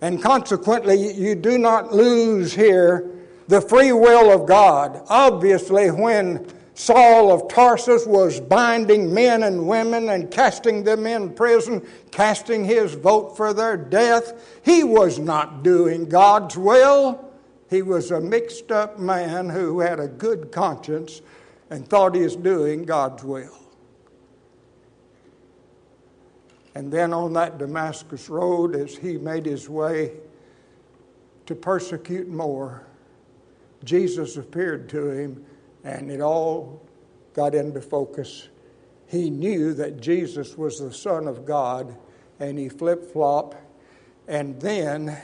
And 0.00 0.22
consequently, 0.22 1.12
you 1.14 1.34
do 1.34 1.58
not 1.58 1.92
lose 1.92 2.52
here 2.52 3.10
the 3.48 3.60
free 3.60 3.92
will 3.92 4.30
of 4.30 4.46
God. 4.46 5.02
Obviously, 5.08 5.90
when 5.90 6.46
Saul 6.74 7.32
of 7.32 7.48
Tarsus 7.48 8.06
was 8.06 8.38
binding 8.40 9.12
men 9.12 9.42
and 9.42 9.66
women 9.66 10.10
and 10.10 10.30
casting 10.30 10.84
them 10.84 11.06
in 11.06 11.32
prison, 11.34 11.84
casting 12.12 12.64
his 12.64 12.94
vote 12.94 13.36
for 13.36 13.52
their 13.52 13.76
death, 13.76 14.60
he 14.64 14.84
was 14.84 15.18
not 15.18 15.64
doing 15.64 16.08
God's 16.08 16.56
will. 16.56 17.32
He 17.68 17.82
was 17.82 18.12
a 18.12 18.20
mixed 18.20 18.70
up 18.70 18.98
man 18.98 19.48
who 19.48 19.80
had 19.80 19.98
a 19.98 20.06
good 20.06 20.52
conscience 20.52 21.20
and 21.70 21.88
thought 21.88 22.14
he 22.14 22.22
was 22.22 22.36
doing 22.36 22.84
God's 22.84 23.24
will. 23.24 23.58
And 26.74 26.92
then 26.92 27.12
on 27.12 27.32
that 27.32 27.58
Damascus 27.58 28.28
road, 28.28 28.76
as 28.76 28.96
he 28.96 29.16
made 29.16 29.46
his 29.46 29.68
way 29.68 30.12
to 31.46 31.54
persecute 31.54 32.28
more, 32.28 32.86
Jesus 33.84 34.36
appeared 34.36 34.88
to 34.90 35.10
him, 35.10 35.44
and 35.84 36.10
it 36.10 36.20
all 36.20 36.86
got 37.34 37.54
into 37.54 37.80
focus. 37.80 38.48
He 39.06 39.30
knew 39.30 39.72
that 39.74 40.00
Jesus 40.00 40.58
was 40.58 40.78
the 40.78 40.92
Son 40.92 41.26
of 41.26 41.44
God, 41.44 41.96
and 42.40 42.58
he 42.58 42.68
flip 42.68 43.12
flop. 43.12 43.54
And 44.26 44.60
then 44.60 45.16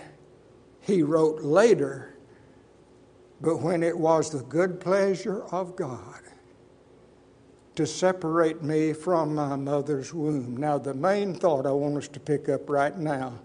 he 0.80 1.02
wrote 1.02 1.42
later, 1.42 2.16
but 3.40 3.60
when 3.60 3.82
it 3.82 3.96
was 3.96 4.30
the 4.30 4.42
good 4.44 4.80
pleasure 4.80 5.44
of 5.44 5.76
God 5.76 6.22
to 7.76 7.86
separate 7.86 8.62
me 8.62 8.92
from 8.92 9.34
my 9.34 9.56
mother's 9.56 10.14
womb. 10.14 10.56
Now, 10.56 10.78
the 10.78 10.94
main 10.94 11.34
thought 11.34 11.66
I 11.66 11.72
want 11.72 11.96
us 11.96 12.08
to 12.08 12.20
pick 12.20 12.48
up 12.48 12.70
right 12.70 12.96
now 12.96 13.40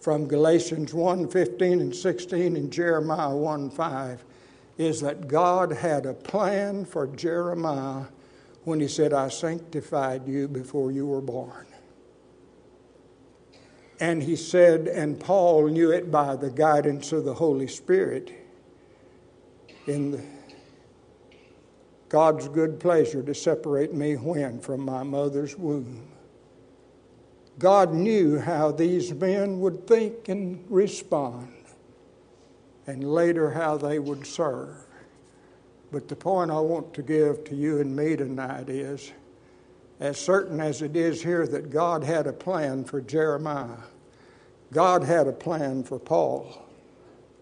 from 0.00 0.26
Galatians 0.26 0.92
1 0.92 1.28
15 1.28 1.80
and 1.80 1.96
16 1.96 2.56
and 2.56 2.70
Jeremiah 2.70 3.34
1 3.34 3.70
5 3.70 4.24
is 4.76 5.00
that 5.00 5.28
God 5.28 5.72
had 5.72 6.04
a 6.04 6.12
plan 6.12 6.84
for 6.84 7.06
Jeremiah 7.06 8.04
when 8.64 8.80
he 8.80 8.88
said, 8.88 9.12
I 9.12 9.28
sanctified 9.28 10.26
you 10.26 10.48
before 10.48 10.90
you 10.90 11.06
were 11.06 11.20
born. 11.20 11.66
And 14.00 14.22
he 14.22 14.36
said, 14.36 14.88
and 14.88 15.20
Paul 15.20 15.68
knew 15.68 15.90
it 15.90 16.10
by 16.10 16.36
the 16.36 16.50
guidance 16.50 17.12
of 17.12 17.24
the 17.24 17.34
Holy 17.34 17.68
Spirit 17.68 18.32
in 19.86 20.10
the 20.10 20.22
God's 22.14 22.46
good 22.46 22.78
pleasure 22.78 23.24
to 23.24 23.34
separate 23.34 23.92
me 23.92 24.14
when? 24.14 24.60
From 24.60 24.82
my 24.82 25.02
mother's 25.02 25.58
womb. 25.58 26.06
God 27.58 27.92
knew 27.92 28.38
how 28.38 28.70
these 28.70 29.12
men 29.12 29.58
would 29.58 29.88
think 29.88 30.28
and 30.28 30.64
respond, 30.70 31.52
and 32.86 33.02
later 33.02 33.50
how 33.50 33.76
they 33.78 33.98
would 33.98 34.24
serve. 34.24 34.76
But 35.90 36.06
the 36.06 36.14
point 36.14 36.52
I 36.52 36.60
want 36.60 36.94
to 36.94 37.02
give 37.02 37.42
to 37.46 37.56
you 37.56 37.80
and 37.80 37.96
me 37.96 38.14
tonight 38.14 38.68
is 38.68 39.10
as 39.98 40.16
certain 40.16 40.60
as 40.60 40.82
it 40.82 40.94
is 40.94 41.20
here 41.20 41.48
that 41.48 41.68
God 41.68 42.04
had 42.04 42.28
a 42.28 42.32
plan 42.32 42.84
for 42.84 43.00
Jeremiah, 43.00 43.82
God 44.72 45.02
had 45.02 45.26
a 45.26 45.32
plan 45.32 45.82
for 45.82 45.98
Paul. 45.98 46.64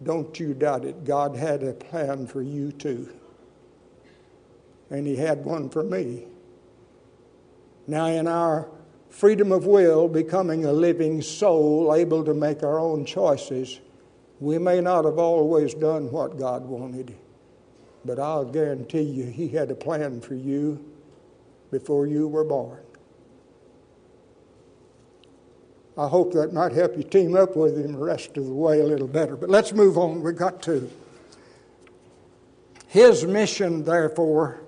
Don't 0.01 0.39
you 0.39 0.55
doubt 0.55 0.83
it. 0.83 1.05
God 1.05 1.35
had 1.35 1.61
a 1.61 1.73
plan 1.73 2.25
for 2.25 2.41
you 2.41 2.71
too 2.71 3.13
and 4.93 5.07
he 5.07 5.15
had 5.15 5.43
one 5.43 5.69
for 5.69 5.83
me. 5.83 6.23
Now, 7.87 8.05
in 8.05 8.27
our 8.27 8.69
freedom 9.09 9.51
of 9.51 9.65
will, 9.65 10.07
becoming 10.07 10.65
a 10.65 10.71
living 10.71 11.21
soul, 11.21 11.93
able 11.95 12.23
to 12.23 12.33
make 12.33 12.61
our 12.63 12.79
own 12.79 13.03
choices, 13.03 13.81
we 14.39 14.59
may 14.59 14.81
not 14.81 15.05
have 15.05 15.17
always 15.17 15.73
done 15.73 16.11
what 16.11 16.37
God 16.37 16.63
wanted, 16.65 17.15
but 18.05 18.19
I'll 18.19 18.45
guarantee 18.45 19.01
you 19.01 19.25
He 19.25 19.49
had 19.49 19.71
a 19.71 19.75
plan 19.75 20.21
for 20.21 20.35
you 20.35 20.83
before 21.71 22.05
you 22.05 22.27
were 22.27 22.43
born. 22.43 22.79
I 25.97 26.07
hope 26.07 26.33
that 26.33 26.53
might 26.53 26.71
help 26.71 26.95
you 26.97 27.03
team 27.03 27.35
up 27.35 27.55
with 27.55 27.77
him 27.77 27.93
the 27.93 27.99
rest 27.99 28.37
of 28.37 28.45
the 28.45 28.53
way 28.53 28.79
a 28.79 28.83
little 28.83 29.07
better. 29.07 29.35
But 29.35 29.49
let's 29.49 29.73
move 29.73 29.95
on. 29.95 30.23
We've 30.23 30.35
got 30.35 30.61
to. 30.63 30.89
His 32.87 33.25
mission, 33.25 33.83
therefore, 33.83 34.62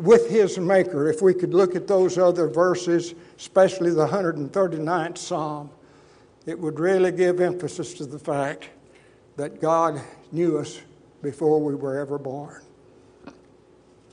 with 0.00 0.30
his 0.30 0.58
Maker, 0.58 1.10
if 1.10 1.20
we 1.20 1.34
could 1.34 1.52
look 1.52 1.76
at 1.76 1.86
those 1.86 2.16
other 2.16 2.48
verses, 2.48 3.14
especially 3.36 3.90
the 3.90 4.06
139th 4.06 5.18
Psalm, 5.18 5.68
it 6.46 6.58
would 6.58 6.80
really 6.80 7.12
give 7.12 7.40
emphasis 7.40 7.92
to 7.94 8.06
the 8.06 8.18
fact 8.18 8.70
that 9.36 9.60
God 9.60 10.00
knew 10.32 10.58
us 10.58 10.80
before 11.22 11.60
we 11.60 11.74
were 11.74 11.98
ever 11.98 12.18
born. 12.18 12.62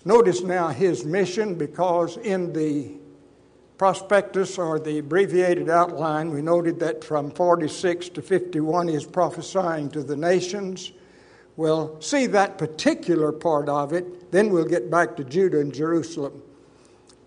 Notice 0.04 0.42
now 0.42 0.68
his 0.68 1.06
mission 1.06 1.56
because 1.56 2.18
in 2.18 2.52
the 2.52 2.92
prospectus 3.78 4.58
or 4.58 4.80
the 4.80 5.00
abbreviated 5.00 5.70
outline, 5.70 6.32
we 6.32 6.42
noted 6.42 6.80
that 6.80 7.02
from 7.02 7.32
46 7.32 8.10
to 8.10 8.22
51 8.22 8.90
is 8.90 9.06
prophesying 9.06 9.90
to 9.92 10.04
the 10.04 10.18
nations. 10.18 10.92
We'll 11.58 12.00
see 12.00 12.28
that 12.28 12.60
particular 12.60 13.32
part 13.32 13.68
of 13.68 13.92
it, 13.92 14.32
then 14.32 14.52
we'll 14.52 14.66
get 14.66 14.92
back 14.92 15.18
to 15.18 15.24
Judah 15.24 15.60
and 15.60 15.74
Jerusalem. 15.74 16.44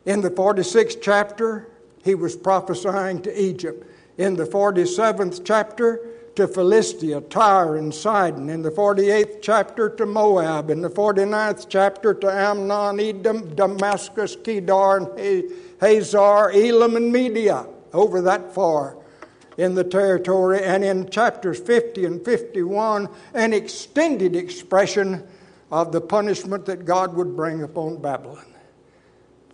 In 0.06 0.20
the 0.20 0.30
46th 0.30 1.02
chapter, 1.02 1.68
he 2.04 2.14
was 2.14 2.36
prophesying 2.36 3.22
to 3.22 3.42
Egypt. 3.42 3.86
In 4.18 4.36
the 4.36 4.44
47th 4.44 5.42
chapter, 5.44 6.06
to 6.36 6.46
Philistia, 6.46 7.20
Tyre, 7.22 7.76
and 7.76 7.92
Sidon. 7.92 8.48
In 8.48 8.62
the 8.62 8.70
48th 8.70 9.42
chapter, 9.42 9.90
to 9.90 10.06
Moab. 10.06 10.70
In 10.70 10.80
the 10.80 10.88
49th 10.88 11.66
chapter, 11.68 12.14
to 12.14 12.32
Ammon, 12.32 13.00
Edom, 13.00 13.54
Damascus, 13.56 14.36
Kedar, 14.36 14.98
and 14.98 15.50
Hazor, 15.80 16.52
Elam, 16.52 16.96
and 16.96 17.12
Media, 17.12 17.66
over 17.92 18.22
that 18.22 18.54
far 18.54 18.96
in 19.60 19.74
the 19.74 19.84
territory. 19.84 20.62
And 20.64 20.82
in 20.82 21.10
chapters 21.10 21.60
50 21.60 22.06
and 22.06 22.24
51, 22.24 23.10
an 23.34 23.52
extended 23.52 24.34
expression 24.34 25.22
of 25.70 25.92
the 25.92 26.00
punishment 26.00 26.64
that 26.64 26.86
God 26.86 27.14
would 27.14 27.36
bring 27.36 27.62
upon 27.62 28.00
Babylon. 28.00 28.46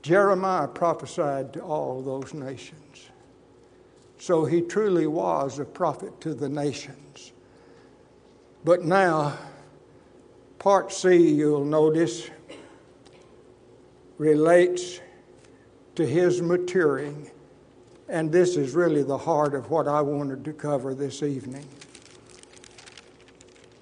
Jeremiah 0.03 0.69
prophesied 0.69 1.53
to 1.55 1.61
all 1.61 2.03
those 2.03 2.33
nations. 2.33 3.09
So 4.19 4.45
he 4.45 4.63
truly 4.63 5.09
was 5.09 5.59
a 5.59 5.65
prophet 5.65 6.21
to 6.21 6.35
the 6.35 6.49
nations. 6.49 7.33
But 8.65 8.85
now, 8.85 9.37
part 10.61 10.93
C, 10.93 11.17
you'll 11.35 11.65
notice, 11.65 12.31
relates 14.19 15.01
to 15.97 16.07
his 16.07 16.41
maturing. 16.41 17.29
And 18.09 18.31
this 18.31 18.57
is 18.57 18.75
really 18.75 19.03
the 19.03 19.19
heart 19.19 19.55
of 19.55 19.71
what 19.71 19.89
I 19.89 20.01
wanted 20.01 20.45
to 20.45 20.53
cover 20.53 20.95
this 20.95 21.23
evening. 21.23 21.67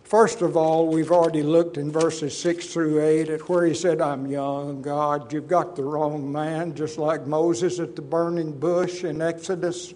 First 0.05 0.43
of 0.43 0.57
all, 0.57 0.89
we've 0.89 1.11
already 1.11 1.43
looked 1.43 1.77
in 1.77 1.91
verses 1.91 2.39
6 2.39 2.67
through 2.73 3.03
8 3.03 3.31
at 3.31 3.49
where 3.49 3.67
he 3.67 3.75
said, 3.75 4.01
I'm 4.01 4.27
young, 4.27 4.81
God, 4.81 5.33
you've 5.33 5.49
got 5.49 5.77
the 5.77 5.83
wrong 5.83 6.31
man, 6.31 6.75
just 6.75 6.99
like 6.99 7.27
Moses 7.27 7.81
at 7.81 7.97
the 7.97 8.03
burning 8.03 8.59
bush 8.59 9.03
in 9.03 9.21
Exodus 9.21 9.93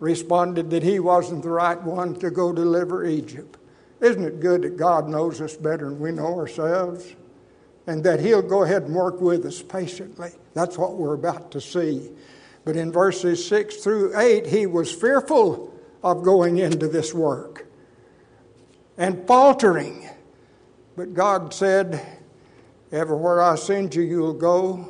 responded 0.00 0.70
that 0.70 0.82
he 0.82 0.98
wasn't 0.98 1.42
the 1.42 1.50
right 1.50 1.80
one 1.82 2.14
to 2.16 2.30
go 2.30 2.52
deliver 2.52 3.04
Egypt. 3.04 3.58
Isn't 4.00 4.24
it 4.24 4.40
good 4.40 4.62
that 4.62 4.76
God 4.76 5.08
knows 5.08 5.40
us 5.40 5.56
better 5.56 5.88
than 5.88 5.98
we 5.98 6.12
know 6.12 6.38
ourselves? 6.38 7.14
And 7.86 8.04
that 8.04 8.20
he'll 8.20 8.42
go 8.42 8.62
ahead 8.62 8.82
and 8.82 8.94
work 8.94 9.20
with 9.20 9.44
us 9.46 9.62
patiently. 9.62 10.30
That's 10.54 10.76
what 10.76 10.94
we're 10.94 11.14
about 11.14 11.50
to 11.52 11.60
see. 11.60 12.10
But 12.68 12.76
in 12.76 12.92
verses 12.92 13.48
6 13.48 13.76
through 13.76 14.14
8, 14.14 14.46
he 14.46 14.66
was 14.66 14.92
fearful 14.92 15.74
of 16.02 16.22
going 16.22 16.58
into 16.58 16.86
this 16.86 17.14
work 17.14 17.66
and 18.98 19.26
faltering. 19.26 20.06
But 20.94 21.14
God 21.14 21.54
said, 21.54 22.06
Everywhere 22.92 23.40
I 23.40 23.54
send 23.54 23.94
you, 23.94 24.02
you'll 24.02 24.34
go, 24.34 24.86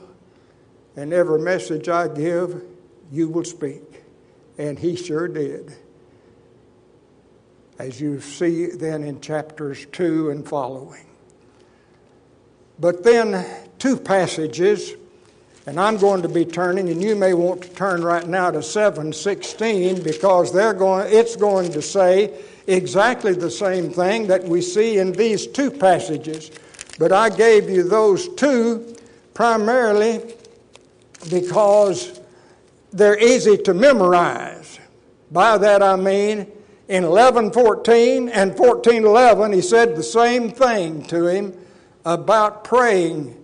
and 0.96 1.12
every 1.12 1.38
message 1.38 1.88
I 1.88 2.08
give, 2.08 2.64
you 3.12 3.28
will 3.28 3.44
speak. 3.44 4.02
And 4.58 4.76
he 4.76 4.96
sure 4.96 5.28
did. 5.28 5.72
As 7.78 8.00
you 8.00 8.20
see 8.20 8.72
then 8.72 9.04
in 9.04 9.20
chapters 9.20 9.86
2 9.92 10.30
and 10.30 10.44
following. 10.44 11.06
But 12.80 13.04
then, 13.04 13.46
two 13.78 13.96
passages 13.96 14.94
and 15.68 15.78
I'm 15.78 15.98
going 15.98 16.22
to 16.22 16.30
be 16.30 16.46
turning, 16.46 16.88
and 16.88 17.02
you 17.02 17.14
may 17.14 17.34
want 17.34 17.60
to 17.60 17.68
turn 17.68 18.02
right 18.02 18.26
now 18.26 18.50
to 18.50 18.62
716 18.62 20.02
because 20.02 20.50
they're 20.50 20.72
going, 20.72 21.12
it's 21.12 21.36
going 21.36 21.70
to 21.72 21.82
say 21.82 22.42
exactly 22.66 23.34
the 23.34 23.50
same 23.50 23.90
thing 23.90 24.28
that 24.28 24.42
we 24.42 24.62
see 24.62 24.96
in 24.96 25.12
these 25.12 25.46
two 25.46 25.70
passages. 25.70 26.50
But 26.98 27.12
I 27.12 27.28
gave 27.28 27.68
you 27.68 27.82
those 27.82 28.34
two 28.34 28.96
primarily 29.34 30.22
because 31.28 32.18
they're 32.90 33.22
easy 33.22 33.58
to 33.58 33.74
memorize. 33.74 34.80
By 35.30 35.58
that 35.58 35.82
I 35.82 35.96
mean, 35.96 36.46
in 36.88 37.04
11:14 37.04 38.30
and 38.32 38.56
14:11, 38.56 39.52
he 39.52 39.60
said 39.60 39.96
the 39.96 40.02
same 40.02 40.50
thing 40.50 41.02
to 41.08 41.26
him 41.26 41.52
about 42.06 42.64
praying 42.64 43.36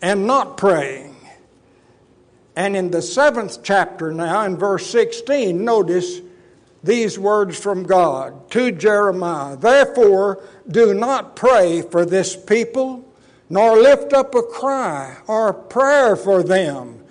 and 0.00 0.26
not 0.26 0.56
praying. 0.56 1.13
And 2.56 2.76
in 2.76 2.90
the 2.90 3.02
seventh 3.02 3.62
chapter 3.62 4.12
now, 4.12 4.42
in 4.42 4.56
verse 4.56 4.86
16, 4.86 5.64
notice 5.64 6.20
these 6.84 7.18
words 7.18 7.58
from 7.58 7.82
God 7.84 8.50
to 8.50 8.70
Jeremiah 8.70 9.56
Therefore, 9.56 10.44
do 10.68 10.94
not 10.94 11.34
pray 11.34 11.82
for 11.82 12.04
this 12.04 12.36
people, 12.36 13.12
nor 13.50 13.78
lift 13.78 14.12
up 14.12 14.34
a 14.34 14.42
cry 14.42 15.16
or 15.26 15.52
prayer 15.52 16.14
for 16.14 16.42
them, 16.42 17.02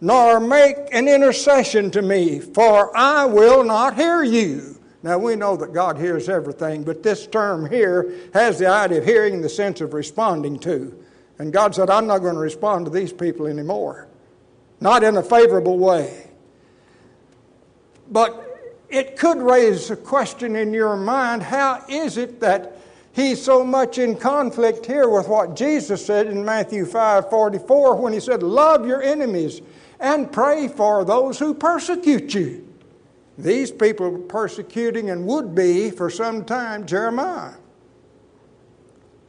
nor 0.00 0.38
make 0.38 0.76
an 0.92 1.08
intercession 1.08 1.90
to 1.92 2.02
me, 2.02 2.38
for 2.38 2.96
I 2.96 3.24
will 3.24 3.64
not 3.64 3.96
hear 3.96 4.22
you. 4.22 4.78
Now, 5.02 5.18
we 5.18 5.34
know 5.34 5.56
that 5.56 5.72
God 5.72 5.98
hears 5.98 6.28
everything, 6.28 6.84
but 6.84 7.02
this 7.02 7.26
term 7.26 7.68
here 7.68 8.14
has 8.34 8.60
the 8.60 8.68
idea 8.68 8.98
of 8.98 9.04
hearing 9.04 9.40
the 9.40 9.48
sense 9.48 9.80
of 9.80 9.94
responding 9.94 10.60
to. 10.60 10.96
And 11.40 11.52
God 11.52 11.74
said, 11.74 11.90
I'm 11.90 12.06
not 12.06 12.18
going 12.18 12.34
to 12.34 12.40
respond 12.40 12.84
to 12.84 12.90
these 12.92 13.12
people 13.12 13.48
anymore 13.48 14.06
not 14.82 15.04
in 15.04 15.16
a 15.16 15.22
favorable 15.22 15.78
way. 15.78 16.26
But 18.10 18.48
it 18.90 19.16
could 19.16 19.38
raise 19.38 19.90
a 19.90 19.96
question 19.96 20.56
in 20.56 20.74
your 20.74 20.96
mind 20.96 21.42
how 21.42 21.84
is 21.88 22.16
it 22.18 22.40
that 22.40 22.76
he's 23.12 23.40
so 23.40 23.64
much 23.64 23.98
in 23.98 24.16
conflict 24.16 24.84
here 24.84 25.08
with 25.08 25.28
what 25.28 25.54
Jesus 25.54 26.04
said 26.04 26.26
in 26.26 26.44
Matthew 26.44 26.84
5 26.84 27.30
44 27.30 27.96
when 27.96 28.12
he 28.12 28.20
said, 28.20 28.42
Love 28.42 28.84
your 28.84 29.02
enemies 29.02 29.62
and 30.00 30.30
pray 30.32 30.66
for 30.66 31.04
those 31.04 31.38
who 31.38 31.54
persecute 31.54 32.34
you? 32.34 32.68
These 33.38 33.70
people 33.70 34.10
were 34.10 34.18
persecuting 34.18 35.10
and 35.10 35.26
would 35.26 35.54
be 35.54 35.90
for 35.90 36.10
some 36.10 36.44
time 36.44 36.86
Jeremiah. 36.86 37.54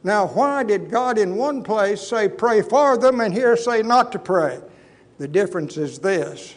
Now, 0.02 0.26
why 0.26 0.64
did 0.64 0.90
God 0.90 1.16
in 1.16 1.36
one 1.36 1.62
place 1.62 2.02
say 2.02 2.28
pray 2.28 2.60
for 2.60 2.98
them 2.98 3.20
and 3.20 3.32
here 3.32 3.56
say 3.56 3.82
not 3.82 4.12
to 4.12 4.18
pray? 4.18 4.60
The 5.18 5.28
difference 5.28 5.76
is 5.76 5.98
this 5.98 6.54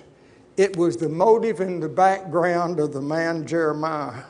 it 0.58 0.76
was 0.76 0.98
the 0.98 1.10
motive 1.10 1.62
in 1.62 1.80
the 1.80 1.89
background 1.89 2.80
of 2.80 2.91
the 2.91 3.02
man 3.02 3.46
Jeremiah. 3.46 4.24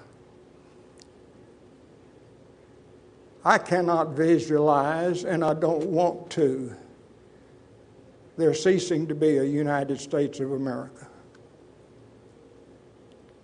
I 3.45 3.57
cannot 3.57 4.09
visualize, 4.09 5.23
and 5.23 5.41
I 5.41 5.53
don't 5.53 5.85
want 5.85 6.29
to, 6.31 6.75
there 8.35 8.53
ceasing 8.53 9.07
to 9.07 9.15
be 9.15 9.37
a 9.37 9.43
United 9.43 10.01
States 10.01 10.41
of 10.41 10.51
America. 10.51 11.07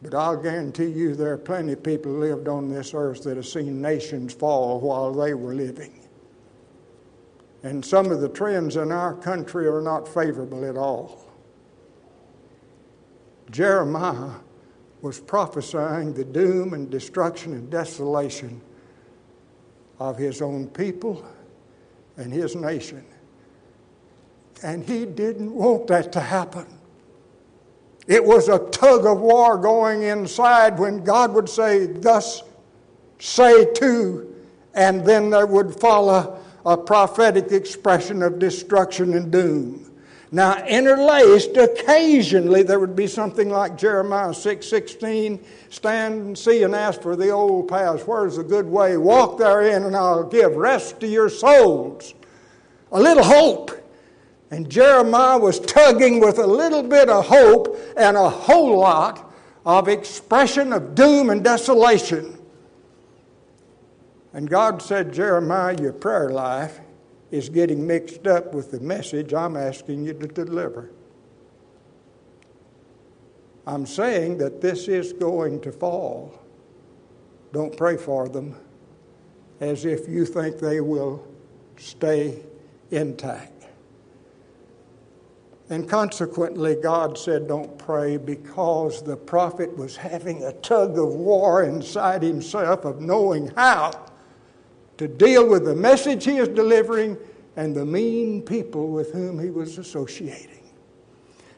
But 0.02 0.14
I'll 0.14 0.36
guarantee 0.36 0.88
you 0.88 1.16
there 1.16 1.32
are 1.32 1.38
plenty 1.38 1.72
of 1.72 1.82
people 1.82 2.12
lived 2.12 2.50
on 2.50 2.68
this 2.68 2.94
earth 2.94 3.24
that 3.24 3.38
have 3.38 3.48
seen 3.48 3.82
nations 3.82 4.34
fall 4.34 4.82
while 4.82 5.14
they 5.14 5.34
were 5.34 5.56
living. 5.56 6.03
And 7.64 7.84
some 7.84 8.12
of 8.12 8.20
the 8.20 8.28
trends 8.28 8.76
in 8.76 8.92
our 8.92 9.14
country 9.16 9.68
are 9.68 9.82
not 9.82 10.08
favorable 10.08 10.66
at 10.66 10.78
all. 10.78 11.26
Jeremiah 13.50 14.32
was 15.02 15.20
prophesying 15.20 16.14
the 16.14 16.26
doom 16.26 16.74
and 16.74 16.90
destruction 16.90 17.54
and 17.54 17.70
desolation 17.70 18.62
of 20.00 20.18
his 20.18 20.42
own 20.42 20.68
people 20.68 21.26
and 22.18 22.34
his 22.34 22.56
nation. 22.56 23.06
And 24.62 24.84
he 24.84 25.06
didn't 25.06 25.54
want 25.54 25.88
that 25.88 26.12
to 26.14 26.20
happen. 26.20 26.66
It 28.08 28.24
was 28.24 28.50
a 28.50 28.60
tug 28.70 29.06
of 29.06 29.20
war 29.20 29.58
going 29.58 30.04
inside 30.04 30.78
when 30.78 31.04
God 31.04 31.34
would 31.34 31.48
say, 31.48 31.86
Thus 31.86 32.44
say 33.20 33.72
to, 33.76 34.36
and 34.74 35.06
then 35.06 35.30
there 35.30 35.46
would 35.46 35.74
follow 35.80 36.43
a 36.66 36.78
prophetic 36.78 37.52
expression 37.52 38.22
of 38.24 38.40
destruction 38.40 39.14
and 39.14 39.32
doom. 39.32 39.92
Now, 40.32 40.66
interlaced, 40.66 41.58
occasionally 41.58 42.64
there 42.64 42.80
would 42.80 42.96
be 42.96 43.06
something 43.06 43.50
like 43.50 43.78
Jeremiah 43.78 44.34
6 44.34 44.68
16, 44.68 45.40
stand 45.70 46.14
and 46.16 46.38
see 46.38 46.64
and 46.64 46.74
ask 46.74 47.02
for 47.02 47.16
the 47.16 47.30
old 47.30 47.68
paths. 47.68 48.02
Where's 48.08 48.38
the 48.38 48.44
good 48.44 48.66
way? 48.66 48.98
Walk 48.98 49.38
therein, 49.38 49.84
and 49.84 49.96
I'll 49.96 50.24
give 50.24 50.56
rest 50.56 51.00
to 51.02 51.08
your 51.08 51.30
souls. 51.30 52.16
A 52.92 53.00
little 53.00 53.24
hope. 53.24 53.72
And 54.50 54.70
Jeremiah 54.70 55.38
was 55.38 55.60
tugging 55.60 56.20
with 56.20 56.40
a 56.40 56.48
little 56.48 56.84
bit 56.84 57.10
of 57.10 57.28
hope 57.28 57.78
and 57.96 58.18
a 58.18 58.30
whole 58.30 58.80
lot 58.80 59.32
of 59.66 59.88
expression 59.88 60.74
of 60.74 60.96
doom 60.96 61.30
and 61.30 61.44
desolation. 61.44 62.40
And 64.34 64.50
God 64.50 64.82
said, 64.82 65.14
Jeremiah, 65.14 65.76
your 65.80 65.94
prayer 65.94 66.30
life 66.30 66.80
is 67.30 67.50
getting 67.50 67.86
mixed 67.86 68.28
up 68.28 68.54
with 68.54 68.72
the 68.72 68.80
message 68.80 69.34
I'm 69.34 69.56
asking 69.56 70.06
you 70.06 70.14
to 70.14 70.28
deliver. 70.28 70.92
I'm 73.66 73.86
saying 73.86 74.40
that 74.40 74.60
this 74.60 74.88
is 74.88 75.14
going 75.14 75.62
to 75.62 75.72
fall. 75.72 76.40
Don't 77.54 77.76
pray 77.78 77.96
for 77.96 78.28
them 78.28 78.56
as 79.62 79.86
if 79.86 80.08
you 80.10 80.26
think 80.26 80.60
they 80.60 80.82
will 80.82 81.26
stay 81.78 82.44
intact. 82.92 83.52
And 85.70 85.88
consequently, 85.88 86.76
God 86.76 87.18
said, 87.18 87.48
Don't 87.48 87.78
pray 87.78 88.18
because 88.18 89.02
the 89.02 89.16
prophet 89.16 89.76
was 89.78 89.96
having 89.96 90.44
a 90.44 90.54
tug 90.54 90.98
of 90.98 91.16
war 91.16 91.64
inside 91.64 92.22
himself 92.22 92.84
of 92.84 93.00
knowing 93.00 93.48
how 93.56 93.92
to 94.98 95.08
deal 95.08 95.48
with 95.48 95.66
the 95.66 95.76
message 95.76 96.26
he 96.26 96.38
is 96.38 96.48
delivering 96.50 97.18
and 97.56 97.76
the 97.76 97.86
mean 97.86 98.42
people 98.42 98.90
with 98.90 99.12
whom 99.12 99.40
he 99.40 99.50
was 99.50 99.78
associating. 99.78 100.64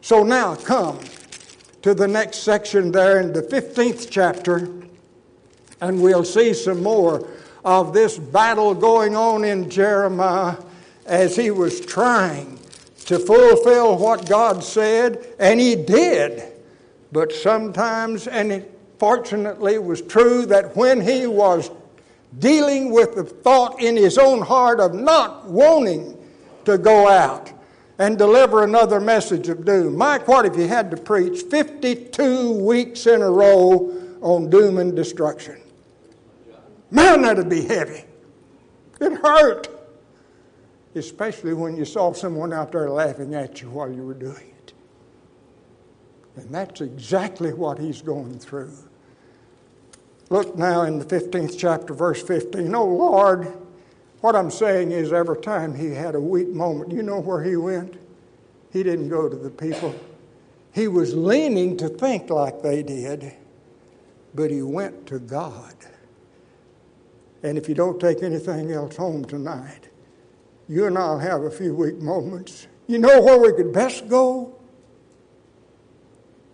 So 0.02 0.24
now 0.24 0.56
come 0.56 1.00
to 1.82 1.94
the 1.94 2.08
next 2.08 2.40
section 2.40 2.92
there 2.92 3.20
in 3.20 3.34
the 3.34 3.42
15th 3.42 4.10
chapter, 4.10 4.72
and 5.82 6.02
we'll 6.02 6.24
see 6.24 6.54
some 6.54 6.82
more 6.82 7.28
of 7.64 7.94
this 7.94 8.18
battle 8.18 8.74
going 8.74 9.16
on 9.16 9.44
in 9.44 9.70
Jeremiah 9.70 10.58
as 11.06 11.36
he 11.36 11.52
was 11.52 11.82
trying 11.82 12.60
to 13.06 13.20
fulfill 13.20 13.98
what 13.98 14.28
God 14.28 14.64
said, 14.64 15.26
and 15.40 15.60
he 15.60 15.76
did. 15.76 16.54
But 17.12 17.32
sometimes, 17.32 18.28
and 18.28 18.52
it 18.52 18.72
fortunately 18.98 19.78
was 19.78 20.02
true, 20.02 20.46
that 20.48 20.76
when 20.76 21.02
he 21.02 21.28
was 21.28 21.70
dealing 22.40 22.92
with 22.92 23.16
the 23.16 23.24
thought 23.24 23.82
in 23.82 23.96
his 23.96 24.18
own 24.18 24.42
heart 24.42 24.80
of 24.80 24.94
not 24.94 25.46
wanting 25.46 26.18
to 26.66 26.78
go 26.78 27.08
out 27.08 27.52
and 27.98 28.18
deliver 28.18 28.64
another 28.64 29.00
message 29.00 29.48
of 29.48 29.64
doom. 29.64 29.96
Mike, 29.96 30.28
what 30.28 30.46
if 30.46 30.58
you 30.58 30.68
had 30.68 30.92
to 30.92 30.98
preach 30.98 31.44
52 31.44 32.52
weeks 32.52 33.08
in 33.08 33.22
a 33.22 33.30
row 33.30 33.94
on 34.22 34.50
doom 34.50 34.80
and 34.80 34.96
destruction? 34.96 35.62
Man, 36.92 37.22
that'd 37.22 37.50
be 37.50 37.64
heavy. 37.64 38.04
It 39.00 39.14
hurt. 39.14 39.70
Especially 40.94 41.54
when 41.54 41.76
you 41.76 41.86
saw 41.86 42.14
someone 42.14 42.54
out 42.54 42.72
there 42.72 42.90
laughing 42.90 43.34
at 43.36 43.62
you 43.62 43.70
while 43.70 43.92
you 43.92 44.04
were 44.04 44.14
doing 44.14 44.54
it. 44.58 44.74
And 46.38 46.50
that's 46.54 46.82
exactly 46.82 47.54
what 47.54 47.80
he's 47.80 48.02
going 48.02 48.40
through. 48.40 48.74
Look 50.30 50.58
now 50.58 50.82
in 50.84 50.98
the 50.98 51.06
15th 51.06 51.58
chapter, 51.58 51.94
verse 51.94 52.22
15. 52.22 52.74
Oh 52.74 52.86
Lord, 52.86 53.54
what 54.22 54.36
I'm 54.36 54.50
saying 54.50 54.92
is 54.92 55.14
every 55.14 55.40
time 55.40 55.76
he 55.76 55.90
had 55.90 56.16
a 56.16 56.20
weak 56.20 56.50
moment, 56.50 56.92
you 56.92 57.04
know 57.04 57.20
where 57.20 57.44
he 57.44 57.56
went? 57.56 58.00
He 58.72 58.82
didn't 58.82 59.10
go 59.10 59.30
to 59.30 59.36
the 59.36 59.52
people. 59.52 59.94
He 60.74 60.88
was 60.88 61.16
leaning 61.16 61.78
to 61.78 61.88
think 61.88 62.30
like 62.30 62.62
they 62.62 62.82
did, 62.84 63.34
but 64.34 64.52
he 64.52 64.62
went 64.62 65.06
to 65.08 65.20
God. 65.20 65.76
And 67.44 67.58
if 67.58 67.70
you 67.70 67.76
don't 67.76 68.00
take 68.00 68.24
anything 68.24 68.72
else 68.72 68.96
home 68.96 69.24
tonight, 69.24 69.90
you 70.68 70.88
and 70.88 70.98
I'll 70.98 71.20
have 71.20 71.44
a 71.44 71.52
few 71.52 71.76
weak 71.76 72.00
moments. 72.00 72.68
You 72.88 72.98
know 72.98 73.22
where 73.22 73.40
we 73.40 73.54
could 73.54 73.72
best 73.72 74.10
go? 74.10 74.56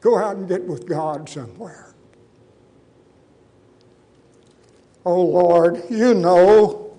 Go 0.02 0.18
out 0.18 0.36
and 0.36 0.48
get 0.48 0.64
with 0.66 0.88
God 0.88 1.30
somewhere. 1.30 1.94
Oh 5.06 5.22
Lord, 5.22 5.84
you 5.90 6.14
know, 6.14 6.98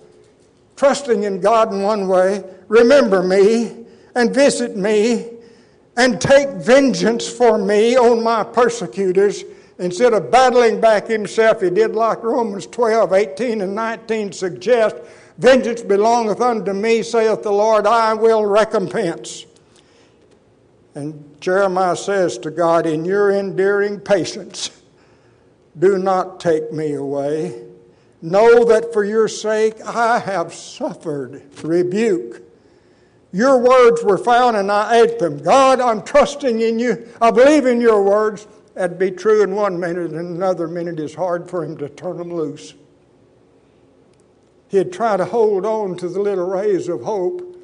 trusting 0.75 1.23
in 1.23 1.39
God 1.39 1.73
in 1.73 1.81
one 1.81 2.07
way, 2.07 2.43
remember 2.67 3.23
me 3.23 3.85
and 4.15 4.33
visit 4.33 4.75
me 4.75 5.29
and 5.95 6.19
take 6.19 6.49
vengeance 6.49 7.29
for 7.29 7.57
me 7.57 7.95
on 7.95 8.23
my 8.23 8.43
persecutors. 8.43 9.43
Instead 9.79 10.13
of 10.13 10.31
battling 10.31 10.79
back 10.81 11.07
himself, 11.07 11.61
he 11.61 11.69
did 11.69 11.93
like 11.93 12.21
Romans 12.23 12.67
12, 12.67 13.13
18, 13.13 13.61
and 13.61 13.75
19 13.75 14.31
suggest 14.31 14.95
Vengeance 15.37 15.81
belongeth 15.81 16.41
unto 16.41 16.73
me, 16.73 17.01
saith 17.01 17.41
the 17.41 17.51
Lord, 17.51 17.87
I 17.87 18.13
will 18.13 18.45
recompense. 18.45 19.45
And 20.95 21.35
Jeremiah 21.39 21.95
says 21.95 22.37
to 22.39 22.51
God, 22.51 22.85
In 22.85 23.03
your 23.03 23.31
endearing 23.31 23.99
patience, 23.99 24.69
do 25.79 25.97
not 25.97 26.39
take 26.39 26.71
me 26.71 26.93
away. 26.93 27.63
Know 28.23 28.63
that 28.63 28.93
for 28.93 29.03
your 29.03 29.27
sake 29.27 29.81
I 29.85 30.17
have 30.17 30.53
suffered 30.53 31.43
rebuke. 31.61 32.41
Your 33.33 33.57
words 33.57 34.01
were 34.01 34.17
found 34.17 34.55
and 34.55 34.71
I 34.71 35.01
ate 35.01 35.19
them. 35.19 35.43
God, 35.43 35.81
I'm 35.81 36.01
trusting 36.03 36.61
in 36.61 36.79
you. 36.79 37.05
I 37.21 37.31
believe 37.31 37.65
in 37.65 37.81
your 37.81 38.01
words. 38.01 38.47
That'd 38.75 38.97
be 38.97 39.11
true 39.11 39.43
in 39.43 39.53
one 39.55 39.77
minute, 39.77 40.11
and 40.11 40.37
another 40.37 40.69
minute 40.69 41.01
is 41.01 41.13
hard 41.13 41.49
for 41.49 41.65
him 41.65 41.75
to 41.79 41.89
turn 41.89 42.15
them 42.15 42.33
loose. 42.33 42.73
He'd 44.69 44.93
try 44.93 45.17
to 45.17 45.25
hold 45.25 45.65
on 45.65 45.97
to 45.97 46.07
the 46.07 46.21
little 46.21 46.47
rays 46.47 46.87
of 46.87 47.01
hope 47.01 47.59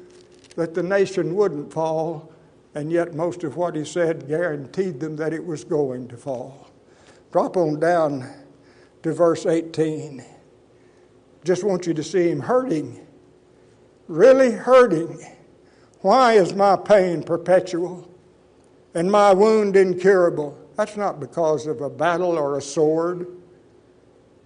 that 0.56 0.74
the 0.74 0.82
nation 0.82 1.36
wouldn't 1.36 1.72
fall, 1.72 2.30
and 2.74 2.92
yet 2.92 3.14
most 3.14 3.44
of 3.44 3.56
what 3.56 3.74
he 3.76 3.84
said 3.86 4.28
guaranteed 4.28 5.00
them 5.00 5.16
that 5.16 5.32
it 5.32 5.44
was 5.44 5.64
going 5.64 6.06
to 6.08 6.18
fall. 6.18 6.68
Drop 7.32 7.56
on 7.56 7.80
down 7.80 8.28
to 9.02 9.14
verse 9.14 9.46
18 9.46 10.22
just 11.44 11.64
want 11.64 11.86
you 11.86 11.94
to 11.94 12.02
see 12.02 12.28
him 12.28 12.40
hurting, 12.40 13.06
really 14.08 14.50
hurting. 14.50 15.24
Why 16.00 16.34
is 16.34 16.54
my 16.54 16.76
pain 16.76 17.22
perpetual 17.22 18.10
and 18.94 19.10
my 19.10 19.32
wound 19.32 19.76
incurable? 19.76 20.58
That's 20.76 20.96
not 20.96 21.20
because 21.20 21.66
of 21.66 21.80
a 21.80 21.90
battle 21.90 22.38
or 22.38 22.58
a 22.58 22.62
sword. 22.62 23.26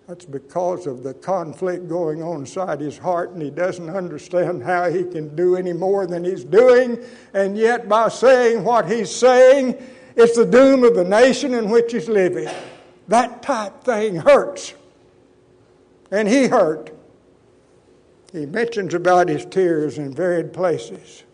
That's 0.06 0.26
because 0.26 0.86
of 0.86 1.02
the 1.02 1.14
conflict 1.14 1.88
going 1.88 2.22
on 2.22 2.40
inside 2.40 2.80
his 2.80 2.98
heart, 2.98 3.30
and 3.30 3.40
he 3.40 3.50
doesn't 3.50 3.88
understand 3.88 4.62
how 4.62 4.90
he 4.90 5.02
can 5.04 5.34
do 5.34 5.56
any 5.56 5.72
more 5.72 6.06
than 6.06 6.24
he's 6.24 6.44
doing. 6.44 7.02
And 7.32 7.56
yet, 7.56 7.88
by 7.88 8.08
saying 8.08 8.64
what 8.64 8.90
he's 8.90 9.10
saying, 9.10 9.82
it's 10.14 10.36
the 10.36 10.44
doom 10.44 10.84
of 10.84 10.94
the 10.94 11.04
nation 11.04 11.54
in 11.54 11.70
which 11.70 11.92
he's 11.92 12.08
living. 12.08 12.48
That 13.08 13.42
type 13.42 13.82
thing 13.82 14.16
hurts 14.16 14.74
and 16.14 16.28
he 16.28 16.46
hurt. 16.46 16.92
He 18.32 18.46
mentions 18.46 18.94
about 18.94 19.28
his 19.28 19.44
tears 19.46 19.98
in 19.98 20.14
varied 20.14 20.52
places. 20.52 21.24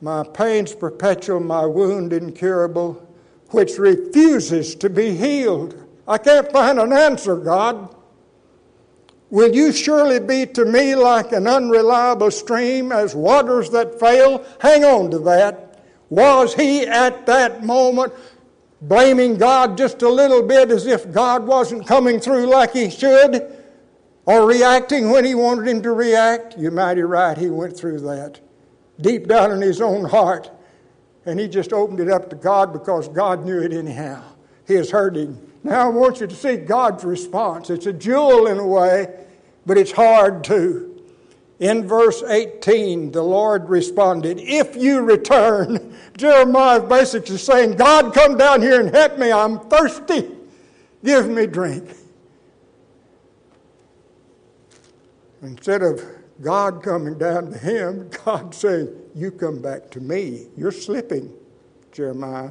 My 0.00 0.24
pain's 0.24 0.74
perpetual, 0.74 1.40
my 1.40 1.66
wound 1.66 2.14
incurable, 2.14 3.06
which 3.50 3.78
refuses 3.78 4.74
to 4.76 4.88
be 4.88 5.14
healed. 5.14 5.74
I 6.08 6.16
can't 6.16 6.50
find 6.50 6.78
an 6.78 6.94
answer, 6.94 7.36
God. 7.36 7.94
Will 9.28 9.54
you 9.54 9.70
surely 9.70 10.18
be 10.18 10.46
to 10.46 10.64
me 10.64 10.94
like 10.94 11.32
an 11.32 11.46
unreliable 11.46 12.30
stream, 12.30 12.90
as 12.90 13.14
waters 13.14 13.68
that 13.70 14.00
fail? 14.00 14.46
Hang 14.60 14.82
on 14.84 15.10
to 15.10 15.18
that. 15.20 15.84
Was 16.08 16.54
he 16.54 16.86
at 16.86 17.26
that 17.26 17.64
moment 17.64 18.14
blaming 18.88 19.36
God 19.36 19.78
just 19.78 20.02
a 20.02 20.08
little 20.08 20.42
bit 20.42 20.70
as 20.70 20.86
if 20.86 21.10
God 21.10 21.46
wasn't 21.46 21.86
coming 21.86 22.20
through 22.20 22.46
like 22.46 22.72
He 22.72 22.90
should, 22.90 23.50
or 24.26 24.46
reacting 24.46 25.10
when 25.10 25.24
He 25.24 25.34
wanted 25.34 25.68
Him 25.68 25.82
to 25.82 25.92
react. 25.92 26.56
You're 26.58 26.70
mighty 26.70 27.02
right, 27.02 27.36
He 27.36 27.50
went 27.50 27.76
through 27.76 28.00
that 28.00 28.40
deep 29.00 29.26
down 29.26 29.52
in 29.52 29.60
His 29.60 29.80
own 29.80 30.04
heart. 30.04 30.50
And 31.26 31.40
He 31.40 31.48
just 31.48 31.72
opened 31.72 32.00
it 32.00 32.10
up 32.10 32.30
to 32.30 32.36
God 32.36 32.72
because 32.72 33.08
God 33.08 33.44
knew 33.44 33.60
it 33.60 33.72
anyhow. 33.72 34.22
He 34.66 34.74
is 34.74 34.90
hurting. 34.90 35.52
Now 35.62 35.86
I 35.86 35.88
want 35.88 36.20
you 36.20 36.26
to 36.26 36.34
see 36.34 36.56
God's 36.56 37.04
response. 37.04 37.70
It's 37.70 37.86
a 37.86 37.92
jewel 37.92 38.46
in 38.46 38.58
a 38.58 38.66
way, 38.66 39.08
but 39.64 39.78
it's 39.78 39.92
hard 39.92 40.44
too. 40.44 40.93
In 41.64 41.88
verse 41.88 42.22
18, 42.22 43.12
the 43.12 43.22
Lord 43.22 43.70
responded, 43.70 44.38
If 44.38 44.76
you 44.76 45.00
return, 45.00 45.96
Jeremiah 46.14 46.78
basically 46.78 47.38
saying, 47.38 47.76
God, 47.76 48.12
come 48.12 48.36
down 48.36 48.60
here 48.60 48.82
and 48.82 48.94
help 48.94 49.16
me. 49.16 49.32
I'm 49.32 49.58
thirsty. 49.60 50.30
Give 51.02 51.26
me 51.26 51.46
drink. 51.46 51.88
Instead 55.40 55.80
of 55.80 56.04
God 56.42 56.82
coming 56.82 57.16
down 57.16 57.52
to 57.52 57.56
him, 57.56 58.10
God 58.26 58.54
saying, 58.54 58.94
You 59.14 59.30
come 59.30 59.62
back 59.62 59.88
to 59.92 60.00
me. 60.00 60.48
You're 60.58 60.70
slipping, 60.70 61.32
Jeremiah. 61.92 62.50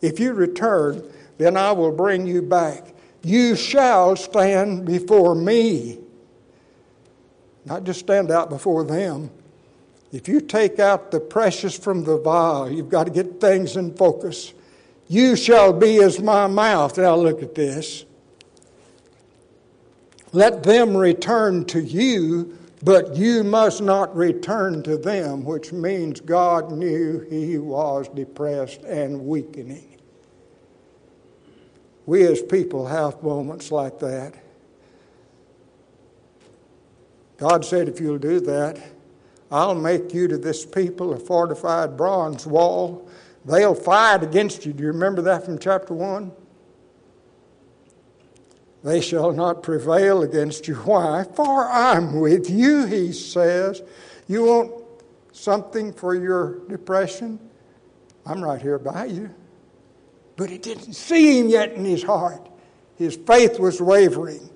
If 0.00 0.18
you 0.18 0.32
return, 0.32 1.08
then 1.38 1.56
I 1.56 1.70
will 1.70 1.92
bring 1.92 2.26
you 2.26 2.42
back. 2.42 2.92
You 3.22 3.54
shall 3.54 4.16
stand 4.16 4.84
before 4.84 5.36
me. 5.36 6.01
Not 7.64 7.84
just 7.84 8.00
stand 8.00 8.30
out 8.30 8.50
before 8.50 8.84
them. 8.84 9.30
If 10.12 10.28
you 10.28 10.40
take 10.40 10.78
out 10.78 11.10
the 11.10 11.20
precious 11.20 11.76
from 11.78 12.04
the 12.04 12.18
vial, 12.18 12.70
you've 12.70 12.90
got 12.90 13.04
to 13.04 13.10
get 13.10 13.40
things 13.40 13.76
in 13.76 13.94
focus. 13.94 14.52
You 15.08 15.36
shall 15.36 15.72
be 15.72 16.02
as 16.02 16.20
my 16.20 16.46
mouth. 16.46 16.98
Now 16.98 17.16
look 17.16 17.42
at 17.42 17.54
this. 17.54 18.04
Let 20.32 20.62
them 20.62 20.96
return 20.96 21.64
to 21.66 21.80
you, 21.82 22.58
but 22.82 23.16
you 23.16 23.44
must 23.44 23.82
not 23.82 24.14
return 24.16 24.82
to 24.84 24.96
them, 24.96 25.44
which 25.44 25.72
means 25.72 26.20
God 26.20 26.72
knew 26.72 27.20
he 27.28 27.58
was 27.58 28.08
depressed 28.08 28.82
and 28.82 29.26
weakening. 29.26 30.00
We 32.06 32.26
as 32.26 32.42
people 32.42 32.86
have 32.86 33.22
moments 33.22 33.70
like 33.70 33.98
that. 34.00 34.34
God 37.42 37.64
said, 37.64 37.88
if 37.88 37.98
you'll 37.98 38.18
do 38.18 38.38
that, 38.38 38.80
I'll 39.50 39.74
make 39.74 40.14
you 40.14 40.28
to 40.28 40.38
this 40.38 40.64
people 40.64 41.12
a 41.12 41.18
fortified 41.18 41.96
bronze 41.96 42.46
wall. 42.46 43.10
They'll 43.44 43.74
fight 43.74 44.22
against 44.22 44.64
you. 44.64 44.72
Do 44.72 44.84
you 44.84 44.92
remember 44.92 45.22
that 45.22 45.44
from 45.44 45.58
chapter 45.58 45.92
1? 45.92 46.30
They 48.84 49.00
shall 49.00 49.32
not 49.32 49.64
prevail 49.64 50.22
against 50.22 50.68
you. 50.68 50.76
Why? 50.76 51.24
For 51.34 51.68
I'm 51.68 52.20
with 52.20 52.48
you, 52.48 52.84
he 52.84 53.12
says. 53.12 53.82
You 54.28 54.44
want 54.44 54.84
something 55.32 55.92
for 55.92 56.14
your 56.14 56.60
depression? 56.68 57.40
I'm 58.24 58.40
right 58.40 58.62
here 58.62 58.78
by 58.78 59.06
you. 59.06 59.34
But 60.36 60.52
it 60.52 60.62
didn't 60.62 60.92
see 60.92 61.40
him 61.40 61.48
yet 61.48 61.72
in 61.72 61.84
his 61.84 62.04
heart. 62.04 62.48
His 62.94 63.16
faith 63.16 63.58
was 63.58 63.82
wavering. 63.82 64.48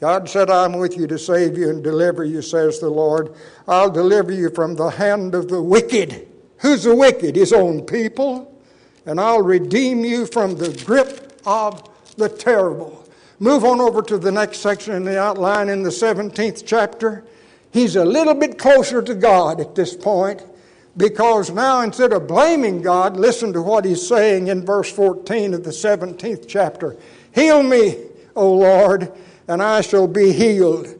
God 0.00 0.28
said, 0.28 0.50
I'm 0.50 0.72
with 0.74 0.96
you 0.96 1.06
to 1.06 1.18
save 1.18 1.56
you 1.56 1.70
and 1.70 1.82
deliver 1.82 2.24
you, 2.24 2.42
says 2.42 2.80
the 2.80 2.90
Lord. 2.90 3.34
I'll 3.68 3.90
deliver 3.90 4.32
you 4.32 4.50
from 4.50 4.74
the 4.74 4.90
hand 4.90 5.34
of 5.34 5.48
the 5.48 5.62
wicked. 5.62 6.28
Who's 6.58 6.82
the 6.82 6.94
wicked? 6.94 7.36
His 7.36 7.52
own 7.52 7.82
people. 7.82 8.60
And 9.06 9.20
I'll 9.20 9.42
redeem 9.42 10.04
you 10.04 10.26
from 10.26 10.56
the 10.56 10.72
grip 10.84 11.40
of 11.46 11.88
the 12.16 12.28
terrible. 12.28 13.06
Move 13.38 13.64
on 13.64 13.80
over 13.80 14.02
to 14.02 14.18
the 14.18 14.32
next 14.32 14.58
section 14.58 14.94
in 14.94 15.04
the 15.04 15.18
outline 15.18 15.68
in 15.68 15.82
the 15.82 15.90
17th 15.90 16.64
chapter. 16.66 17.24
He's 17.72 17.96
a 17.96 18.04
little 18.04 18.34
bit 18.34 18.58
closer 18.58 19.02
to 19.02 19.14
God 19.14 19.60
at 19.60 19.74
this 19.74 19.96
point 19.96 20.44
because 20.96 21.50
now 21.50 21.82
instead 21.82 22.12
of 22.12 22.28
blaming 22.28 22.82
God, 22.82 23.16
listen 23.16 23.52
to 23.52 23.62
what 23.62 23.84
he's 23.84 24.06
saying 24.06 24.46
in 24.48 24.64
verse 24.64 24.90
14 24.90 25.54
of 25.54 25.64
the 25.64 25.70
17th 25.70 26.46
chapter 26.48 26.96
Heal 27.32 27.64
me, 27.64 27.96
O 28.36 28.52
Lord 28.54 29.12
and 29.48 29.62
I 29.62 29.80
shall 29.80 30.06
be 30.06 30.32
healed. 30.32 30.98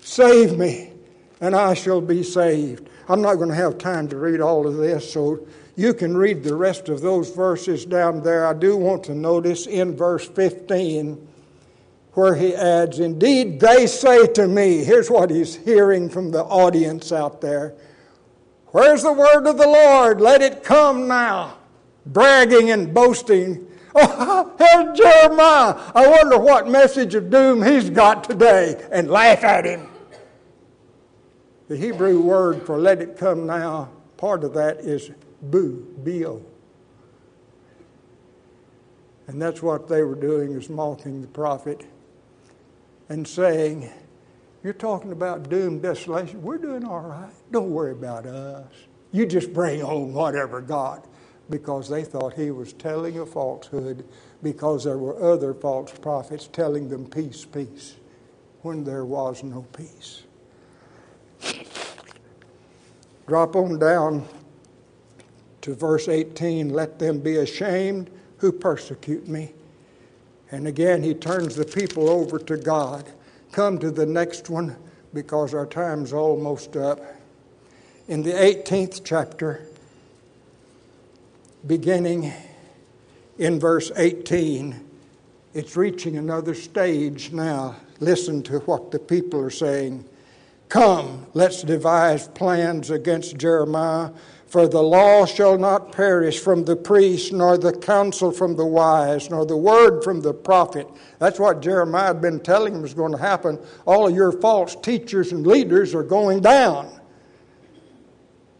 Save 0.00 0.58
me, 0.58 0.92
and 1.40 1.54
I 1.54 1.74
shall 1.74 2.00
be 2.00 2.22
saved. 2.22 2.88
I'm 3.08 3.22
not 3.22 3.36
going 3.36 3.48
to 3.48 3.54
have 3.54 3.78
time 3.78 4.08
to 4.08 4.16
read 4.16 4.40
all 4.40 4.66
of 4.66 4.76
this, 4.76 5.12
so 5.12 5.46
you 5.76 5.94
can 5.94 6.16
read 6.16 6.42
the 6.42 6.54
rest 6.54 6.88
of 6.88 7.00
those 7.00 7.34
verses 7.34 7.84
down 7.84 8.22
there. 8.22 8.46
I 8.46 8.54
do 8.54 8.76
want 8.76 9.04
to 9.04 9.14
notice 9.14 9.66
in 9.66 9.96
verse 9.96 10.28
15 10.28 11.28
where 12.12 12.34
he 12.34 12.54
adds, 12.54 13.00
Indeed, 13.00 13.60
they 13.60 13.86
say 13.86 14.26
to 14.28 14.46
me, 14.46 14.84
here's 14.84 15.10
what 15.10 15.30
he's 15.30 15.56
hearing 15.56 16.08
from 16.08 16.30
the 16.30 16.44
audience 16.44 17.12
out 17.12 17.40
there 17.40 17.74
Where's 18.74 19.04
the 19.04 19.12
word 19.12 19.46
of 19.46 19.56
the 19.56 19.68
Lord? 19.68 20.20
Let 20.20 20.42
it 20.42 20.64
come 20.64 21.06
now. 21.06 21.58
Bragging 22.06 22.72
and 22.72 22.92
boasting 22.92 23.68
Oh, 23.94 24.52
here's 24.58 24.98
Jeremiah. 24.98 25.74
I 25.94 26.08
wonder 26.08 26.38
what 26.38 26.66
message 26.68 27.14
of 27.14 27.30
doom 27.30 27.62
he's 27.62 27.90
got 27.90 28.24
today, 28.24 28.84
and 28.90 29.08
laugh 29.08 29.44
at 29.44 29.64
him. 29.64 29.88
The 31.68 31.76
Hebrew 31.76 32.20
word 32.20 32.66
for 32.66 32.78
let 32.78 33.00
it 33.00 33.16
come 33.16 33.46
now, 33.46 33.90
part 34.16 34.44
of 34.44 34.52
that 34.54 34.80
is 34.80 35.10
boo, 35.42 35.86
B-O. 36.02 36.44
And 39.26 39.40
that's 39.40 39.62
what 39.62 39.88
they 39.88 40.02
were 40.02 40.16
doing 40.16 40.52
is 40.52 40.68
mocking 40.68 41.22
the 41.22 41.28
prophet 41.28 41.86
and 43.08 43.26
saying, 43.26 43.90
You're 44.62 44.74
talking 44.74 45.12
about 45.12 45.48
doom, 45.48 45.78
desolation. 45.78 46.42
We're 46.42 46.58
doing 46.58 46.84
all 46.84 47.00
right. 47.00 47.32
Don't 47.50 47.70
worry 47.70 47.92
about 47.92 48.26
us. 48.26 48.66
You 49.12 49.24
just 49.24 49.54
bring 49.54 49.82
on 49.82 50.12
whatever 50.12 50.60
God 50.60 51.06
because 51.50 51.88
they 51.88 52.04
thought 52.04 52.34
he 52.34 52.50
was 52.50 52.72
telling 52.72 53.18
a 53.18 53.26
falsehood 53.26 54.04
because 54.42 54.84
there 54.84 54.98
were 54.98 55.22
other 55.22 55.52
false 55.54 55.92
prophets 55.92 56.48
telling 56.52 56.88
them 56.88 57.06
peace, 57.06 57.44
peace, 57.44 57.96
when 58.62 58.84
there 58.84 59.04
was 59.04 59.42
no 59.42 59.62
peace. 59.76 60.22
Drop 63.26 63.56
on 63.56 63.78
down 63.78 64.26
to 65.62 65.74
verse 65.74 66.08
18 66.08 66.68
let 66.70 66.98
them 66.98 67.20
be 67.20 67.36
ashamed 67.36 68.10
who 68.38 68.52
persecute 68.52 69.26
me. 69.26 69.52
And 70.50 70.66
again, 70.68 71.02
he 71.02 71.14
turns 71.14 71.56
the 71.56 71.64
people 71.64 72.10
over 72.10 72.38
to 72.38 72.56
God. 72.56 73.10
Come 73.52 73.78
to 73.78 73.90
the 73.90 74.04
next 74.04 74.50
one 74.50 74.76
because 75.14 75.54
our 75.54 75.66
time's 75.66 76.12
almost 76.12 76.76
up. 76.76 77.00
In 78.08 78.22
the 78.22 78.32
18th 78.32 79.00
chapter, 79.04 79.66
beginning 81.66 82.32
in 83.38 83.58
verse 83.58 83.90
18. 83.96 84.90
It's 85.54 85.76
reaching 85.76 86.16
another 86.16 86.54
stage 86.54 87.32
now. 87.32 87.76
Listen 88.00 88.42
to 88.44 88.58
what 88.60 88.90
the 88.90 88.98
people 88.98 89.40
are 89.40 89.50
saying. 89.50 90.04
Come, 90.68 91.26
let's 91.34 91.62
devise 91.62 92.28
plans 92.28 92.90
against 92.90 93.36
Jeremiah, 93.36 94.10
for 94.46 94.66
the 94.66 94.82
law 94.82 95.24
shall 95.26 95.56
not 95.56 95.92
perish 95.92 96.40
from 96.40 96.64
the 96.64 96.76
priest, 96.76 97.32
nor 97.32 97.56
the 97.56 97.72
counsel 97.72 98.32
from 98.32 98.56
the 98.56 98.66
wise, 98.66 99.30
nor 99.30 99.46
the 99.46 99.56
word 99.56 100.02
from 100.02 100.20
the 100.20 100.34
prophet. 100.34 100.88
That's 101.18 101.38
what 101.38 101.62
Jeremiah 101.62 102.08
had 102.08 102.20
been 102.20 102.40
telling 102.40 102.74
him 102.74 102.82
was 102.82 102.94
going 102.94 103.12
to 103.12 103.18
happen. 103.18 103.58
All 103.86 104.08
of 104.08 104.14
your 104.14 104.32
false 104.32 104.74
teachers 104.76 105.32
and 105.32 105.46
leaders 105.46 105.94
are 105.94 106.02
going 106.02 106.40
down. 106.40 107.00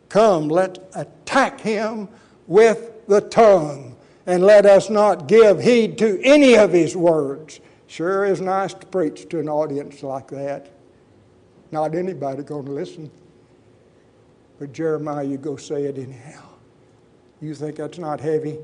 Come, 0.08 0.48
let's 0.48 0.78
attack 0.94 1.60
him 1.60 2.08
with 2.46 2.93
the 3.06 3.20
tongue, 3.20 3.96
and 4.26 4.42
let 4.42 4.66
us 4.66 4.88
not 4.90 5.28
give 5.28 5.60
heed 5.60 5.98
to 5.98 6.20
any 6.22 6.56
of 6.56 6.72
his 6.72 6.96
words. 6.96 7.60
Sure 7.86 8.24
is 8.24 8.40
nice 8.40 8.74
to 8.74 8.86
preach 8.86 9.28
to 9.28 9.38
an 9.38 9.48
audience 9.48 10.02
like 10.02 10.28
that. 10.28 10.70
Not 11.70 11.94
anybody 11.94 12.42
going 12.42 12.64
to 12.66 12.72
listen. 12.72 13.10
But 14.58 14.72
Jeremiah, 14.72 15.24
you 15.24 15.36
go 15.36 15.56
say 15.56 15.84
it 15.84 15.98
anyhow. 15.98 16.42
You 17.40 17.54
think 17.54 17.76
that's 17.76 17.98
not 17.98 18.20
heavy? 18.20 18.58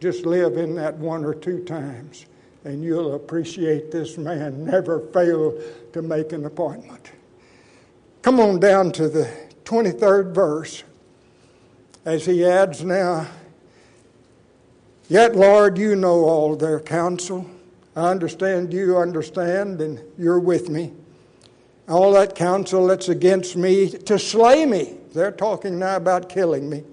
Just 0.00 0.26
live 0.26 0.56
in 0.56 0.74
that 0.74 0.96
one 0.96 1.24
or 1.24 1.32
two 1.32 1.64
times, 1.64 2.26
and 2.64 2.82
you'll 2.82 3.14
appreciate 3.14 3.90
this 3.90 4.18
man 4.18 4.64
never 4.64 5.00
failed 5.12 5.62
to 5.92 6.02
make 6.02 6.32
an 6.32 6.44
appointment. 6.44 7.12
Come 8.22 8.40
on 8.40 8.60
down 8.60 8.92
to 8.92 9.08
the 9.08 9.32
23rd 9.64 10.34
verse 10.34 10.82
as 12.04 12.26
he 12.26 12.44
adds 12.44 12.84
now, 12.84 13.26
Yet, 15.12 15.36
Lord, 15.36 15.76
you 15.76 15.94
know 15.94 16.24
all 16.24 16.56
their 16.56 16.80
counsel. 16.80 17.44
I 17.94 18.08
understand 18.08 18.72
you 18.72 18.96
understand, 18.96 19.82
and 19.82 20.00
you're 20.16 20.40
with 20.40 20.70
me. 20.70 20.94
All 21.86 22.12
that 22.12 22.34
counsel 22.34 22.86
that's 22.86 23.10
against 23.10 23.54
me 23.54 23.90
to 23.90 24.18
slay 24.18 24.64
me. 24.64 24.94
They're 25.12 25.30
talking 25.30 25.78
now 25.78 25.96
about 25.96 26.30
killing 26.30 26.70
me. 26.70 26.84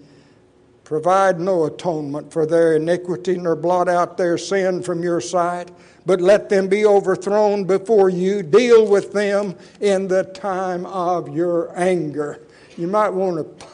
Provide 0.84 1.40
no 1.40 1.64
atonement 1.64 2.34
for 2.34 2.46
their 2.46 2.76
iniquity, 2.76 3.38
nor 3.38 3.56
blot 3.56 3.88
out 3.88 4.18
their 4.18 4.38
sin 4.38 4.84
from 4.84 5.02
your 5.02 5.22
sight, 5.22 5.72
but 6.06 6.20
let 6.20 6.50
them 6.50 6.68
be 6.68 6.86
overthrown 6.86 7.64
before 7.64 8.10
you. 8.10 8.44
Deal 8.44 8.86
with 8.86 9.14
them 9.14 9.56
in 9.80 10.10
the 10.10 10.26
time 10.26 10.86
of 10.88 11.34
your 11.34 11.72
anger. 11.80 12.42
You 12.76 12.88
might 12.88 13.12
want 13.12 13.38
to 13.38 13.66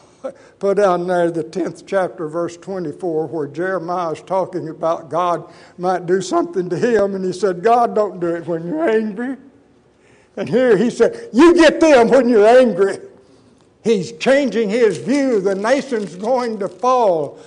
put 0.66 0.78
down 0.78 1.06
there 1.06 1.30
the 1.30 1.44
10th 1.44 1.84
chapter, 1.86 2.28
verse 2.28 2.58
24, 2.58 3.28
where 3.28 3.46
Jeremiah 3.46 4.14
is 4.14 4.22
talking 4.24 4.70
about 4.70 5.10
God 5.10 5.48
might 5.78 6.08
do 6.08 6.24
something 6.24 6.70
to 6.70 6.76
him, 6.76 7.14
and 7.14 7.24
he 7.24 7.34
said, 7.34 7.62
God, 7.62 7.94
don't 7.94 8.20
do 8.20 8.34
it 8.34 8.48
when 8.48 8.66
you're 8.66 8.90
angry. 8.90 9.38
And 10.36 10.50
here 10.50 10.76
he 10.76 10.90
said, 10.90 11.30
You 11.32 11.54
get 11.54 11.80
them 11.80 12.10
when 12.10 12.28
you're 12.28 12.48
angry. 12.48 12.98
He's 13.84 14.14
changing 14.14 14.72
his 14.72 14.98
view. 14.98 15.40
The 15.40 15.54
nation's 15.54 16.16
going 16.16 16.58
to 16.58 16.68
fall. 16.68 17.38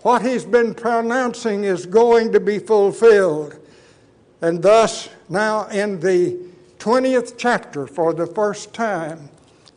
What 0.00 0.22
he's 0.22 0.46
been 0.46 0.74
pronouncing 0.74 1.64
is 1.64 1.84
going 1.84 2.32
to 2.32 2.40
be 2.40 2.58
fulfilled. 2.58 3.58
And 4.40 4.62
thus, 4.62 5.10
now 5.28 5.66
in 5.66 6.00
the 6.00 6.48
20th 6.78 7.34
chapter, 7.36 7.86
for 7.86 8.14
the 8.14 8.26
first 8.26 8.72
time, 8.72 9.28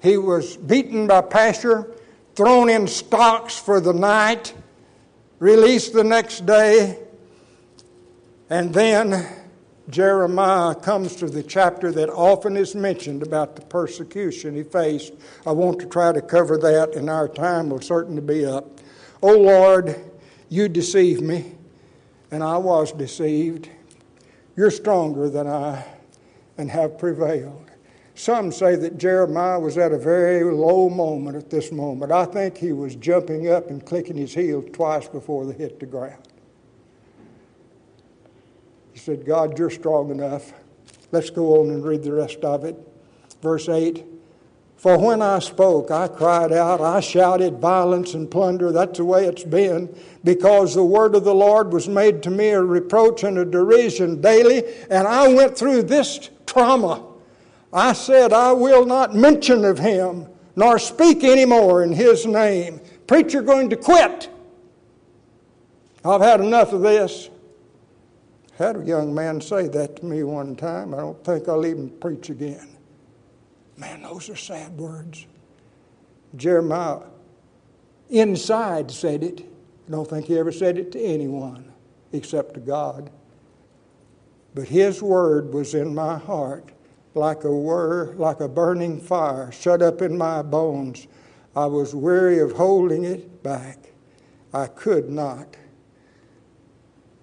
he 0.02 0.16
was 0.16 0.56
beaten 0.56 1.06
by 1.08 1.20
Pashur, 1.20 1.98
thrown 2.42 2.70
in 2.70 2.88
stocks 2.88 3.56
for 3.56 3.80
the 3.80 3.94
night, 3.94 4.52
released 5.38 5.94
the 5.94 6.04
next 6.04 6.44
day, 6.48 6.98
and 8.50 8.74
then 8.74 9.28
Jeremiah 9.92 10.74
comes 10.74 11.16
to 11.18 11.28
the 11.28 11.44
chapter 11.44 11.92
that 11.92 12.10
often 12.10 12.58
is 12.58 12.74
mentioned 12.74 13.22
about 13.22 13.56
the 13.56 13.62
persecution 13.62 14.56
he 14.56 14.64
faced. 14.64 15.14
I 15.46 15.52
want 15.52 15.78
to 15.82 15.86
try 15.86 16.14
to 16.14 16.22
cover 16.24 16.58
that, 16.58 16.96
and 16.96 17.12
our 17.12 17.28
time 17.28 17.70
will 17.70 17.80
certainly 17.80 18.24
be 18.24 18.44
up. 18.44 18.80
O 19.22 19.38
Lord, 19.38 19.96
you 20.50 20.68
deceived 20.68 21.22
me, 21.22 21.54
and 22.32 22.44
I 22.44 22.58
was 22.58 22.92
deceived. 22.92 23.70
You're 24.56 24.72
stronger 24.72 25.30
than 25.30 25.46
I, 25.46 25.86
and 26.58 26.72
have 26.72 26.98
prevailed. 26.98 27.71
Some 28.16 28.52
say 28.52 28.76
that 28.76 28.98
Jeremiah 28.98 29.60
was 29.60 29.78
at 29.78 29.92
a 29.92 29.98
very 29.98 30.44
low 30.44 30.90
moment 30.90 31.38
at 31.38 31.50
this 31.50 31.72
moment. 31.72 32.12
I 32.12 32.26
think 32.26 32.58
he 32.58 32.74
was 32.74 32.96
jumping 32.96 33.50
up 33.50 33.70
and 33.70 33.86
clicking 33.86 34.18
his 34.18 34.34
heels 34.34 34.66
twice 34.74 35.08
before 35.08 35.46
they 35.46 35.54
hit 35.54 35.80
the 35.80 35.86
ground. 35.86 36.22
He 38.92 39.00
said, 39.00 39.26
God, 39.26 39.58
you're 39.58 39.70
strong 39.70 40.12
enough. 40.12 40.54
Let's 41.12 41.30
go 41.30 41.62
on 41.62 41.70
and 41.70 41.84
read 41.84 42.04
the 42.04 42.14
rest 42.14 42.40
of 42.44 42.66
it. 42.66 42.78
Verse 43.42 43.70
8 43.70 44.04
For 44.76 44.98
when 44.98 45.22
I 45.22 45.40
spoke, 45.40 45.90
I 45.90 46.10
cried 46.10 46.52
out, 46.52 46.82
I 46.82 47.00
shouted 47.00 47.60
violence 47.60 48.14
and 48.14 48.30
plunder. 48.30 48.72
That's 48.74 48.98
the 48.98 49.06
way 49.06 49.26
it's 49.26 49.46
been, 49.46 49.96
because 50.24 50.76
the 50.76 50.84
word 50.84 51.16
of 51.16 51.24
the 51.24 51.34
Lord 51.34 51.72
was 51.72 51.88
made 51.88 52.22
to 52.24 52.30
me 52.30 52.50
a 52.50 52.62
reproach 52.62 53.24
and 53.24 53.38
a 53.38 53.46
derision 53.46 54.20
daily, 54.20 54.64
and 54.90 55.08
I 55.08 55.34
went 55.34 55.58
through 55.58 55.84
this 55.84 56.30
trauma. 56.46 57.11
I 57.74 57.94
said, 57.94 58.34
I 58.34 58.52
will 58.52 58.86
not 58.86 59.16
mention 59.16 59.64
of 59.66 59.80
him, 59.80 60.28
nor 60.56 60.78
speak 60.78 61.24
any 61.24 61.46
more 61.46 61.84
in 61.84 61.94
his 61.94 62.26
name. 62.26 62.82
Preacher 63.08 63.42
going 63.42 63.70
to 63.70 63.78
quit. 63.78 64.30
I've 66.04 66.22
had 66.22 66.42
enough 66.42 66.74
of 66.74 66.82
this 66.82 67.30
had 68.62 68.78
a 68.78 68.86
young 68.86 69.14
man 69.14 69.42
say 69.42 69.68
that 69.68 69.96
to 69.98 70.06
me 70.06 70.24
one 70.24 70.56
time. 70.56 70.94
I 70.94 70.98
don't 70.98 71.24
think 71.24 71.50
I'll 71.50 71.66
even 71.66 71.90
preach 71.90 72.30
again. 72.30 72.68
Man, 73.76 74.04
those 74.04 74.30
are 74.30 74.36
sad 74.36 74.78
words. 74.78 75.26
Jeremiah 76.36 77.02
inside 78.10 78.92
said 78.92 79.24
it. 79.24 79.42
I 79.88 79.92
don't 79.92 80.08
think 80.08 80.28
he 80.28 80.38
ever 80.38 80.52
said 80.52 80.78
it 80.78 80.92
to 80.92 81.02
anyone 81.02 81.74
except 82.14 82.54
to 82.54 82.60
God. 82.60 83.10
But 84.54 84.68
his 84.68 85.02
word 85.02 85.54
was 85.54 85.74
in 85.74 85.96
my 85.96 86.18
heart 86.18 86.72
like 87.14 87.44
a 87.44 87.52
word, 87.52 88.18
like 88.18 88.40
a 88.40 88.48
burning 88.48 89.00
fire 89.00 89.52
shut 89.52 89.82
up 89.82 90.02
in 90.02 90.18
my 90.18 90.42
bones. 90.42 91.08
I 91.56 91.66
was 91.66 91.94
weary 91.94 92.40
of 92.40 92.54
holding 92.54 93.04
it 93.04 93.44
back. 93.44 93.78
I 94.54 94.68
could 94.68 95.10
not. 95.10 95.58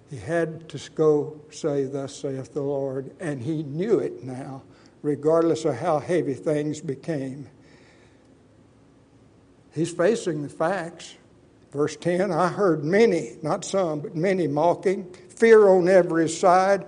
He 0.09 0.17
had 0.17 0.69
to 0.69 0.89
go 0.91 1.39
say, 1.51 1.85
Thus 1.85 2.15
saith 2.15 2.53
the 2.53 2.61
Lord, 2.61 3.11
and 3.19 3.41
he 3.41 3.63
knew 3.63 3.99
it 3.99 4.23
now, 4.23 4.63
regardless 5.01 5.65
of 5.65 5.75
how 5.75 5.99
heavy 5.99 6.33
things 6.33 6.81
became. 6.81 7.47
He's 9.73 9.91
facing 9.91 10.41
the 10.41 10.49
facts. 10.49 11.15
Verse 11.71 11.95
10 11.95 12.31
I 12.31 12.47
heard 12.47 12.83
many, 12.83 13.37
not 13.43 13.63
some, 13.63 13.99
but 13.99 14.15
many 14.15 14.47
mocking, 14.47 15.11
fear 15.29 15.69
on 15.69 15.87
every 15.87 16.27
side, 16.27 16.87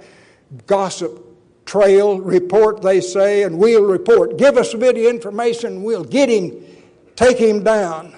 gossip 0.66 1.31
trail, 1.72 2.20
report, 2.20 2.82
they 2.82 3.00
say, 3.00 3.44
and 3.44 3.58
we'll 3.58 3.86
report. 3.86 4.38
Give 4.38 4.58
us 4.58 4.74
a 4.74 4.78
bit 4.78 4.98
of 4.98 5.04
information, 5.04 5.84
we'll 5.84 6.04
get 6.04 6.28
him, 6.28 6.52
take 7.16 7.38
him 7.38 7.64
down. 7.64 8.14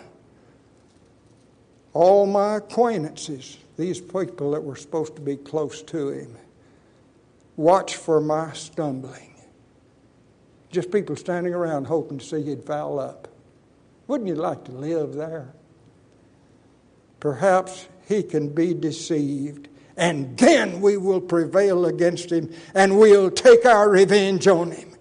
All 1.93 2.26
my 2.26 2.56
acquaintances 2.56 3.60
these 3.78 4.01
people 4.01 4.51
that 4.51 4.64
were 4.64 4.76
supposed 4.76 5.16
to 5.18 5.22
be 5.22 5.36
close 5.36 5.84
to 5.84 6.10
him. 6.10 6.36
Watch 7.56 7.95
for 7.95 8.20
my 8.20 8.54
stumbling. 8.54 9.36
Just 10.72 10.91
people 10.91 11.16
standing 11.16 11.54
around 11.54 11.86
hoping 11.86 12.18
to 12.18 12.26
see 12.26 12.41
he'd 12.41 12.64
foul 12.64 12.99
up. 12.99 13.28
Wouldn't 14.08 14.28
you 14.28 14.36
like 14.36 14.66
to 14.66 14.72
live 14.72 15.14
there? 15.14 15.54
Perhaps 17.20 17.88
he 18.08 18.24
can 18.24 18.49
be 18.49 18.74
deceived, 18.74 19.70
and 19.98 20.38
then 20.38 20.82
we 20.82 20.98
will 20.98 21.22
prevail 21.22 21.86
against 21.86 22.32
him 22.32 22.54
and 22.74 22.98
we'll 22.98 23.32
take 23.32 23.66
our 23.66 23.89
revenge 23.89 24.48
on 24.48 24.72
him. 24.72 24.94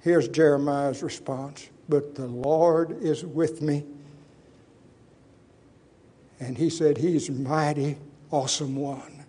Here's 0.00 0.28
Jeremiah's 0.28 1.02
response 1.02 1.68
But 1.88 2.14
the 2.14 2.26
Lord 2.26 3.02
is 3.02 3.24
with 3.24 3.62
me 3.62 3.84
and 6.40 6.58
he 6.58 6.70
said, 6.70 6.98
He's 6.98 7.30
mighty, 7.30 7.98
awesome 8.30 8.74
one. 8.74 9.21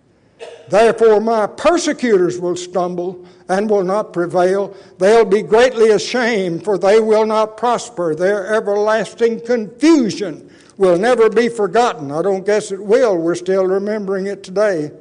Therefore, 0.69 1.19
my 1.19 1.47
persecutors 1.47 2.39
will 2.39 2.55
stumble 2.55 3.25
and 3.49 3.69
will 3.69 3.83
not 3.83 4.13
prevail. 4.13 4.75
They'll 4.97 5.25
be 5.25 5.41
greatly 5.41 5.89
ashamed, 5.89 6.63
for 6.63 6.77
they 6.77 6.99
will 6.99 7.25
not 7.25 7.57
prosper. 7.57 8.15
Their 8.15 8.55
everlasting 8.55 9.41
confusion 9.41 10.49
will 10.77 10.97
never 10.97 11.29
be 11.29 11.49
forgotten. 11.49 12.11
I 12.11 12.21
don't 12.21 12.45
guess 12.45 12.71
it 12.71 12.83
will. 12.83 13.17
We're 13.17 13.35
still 13.35 13.65
remembering 13.65 14.27
it 14.27 14.43
today. 14.43 14.91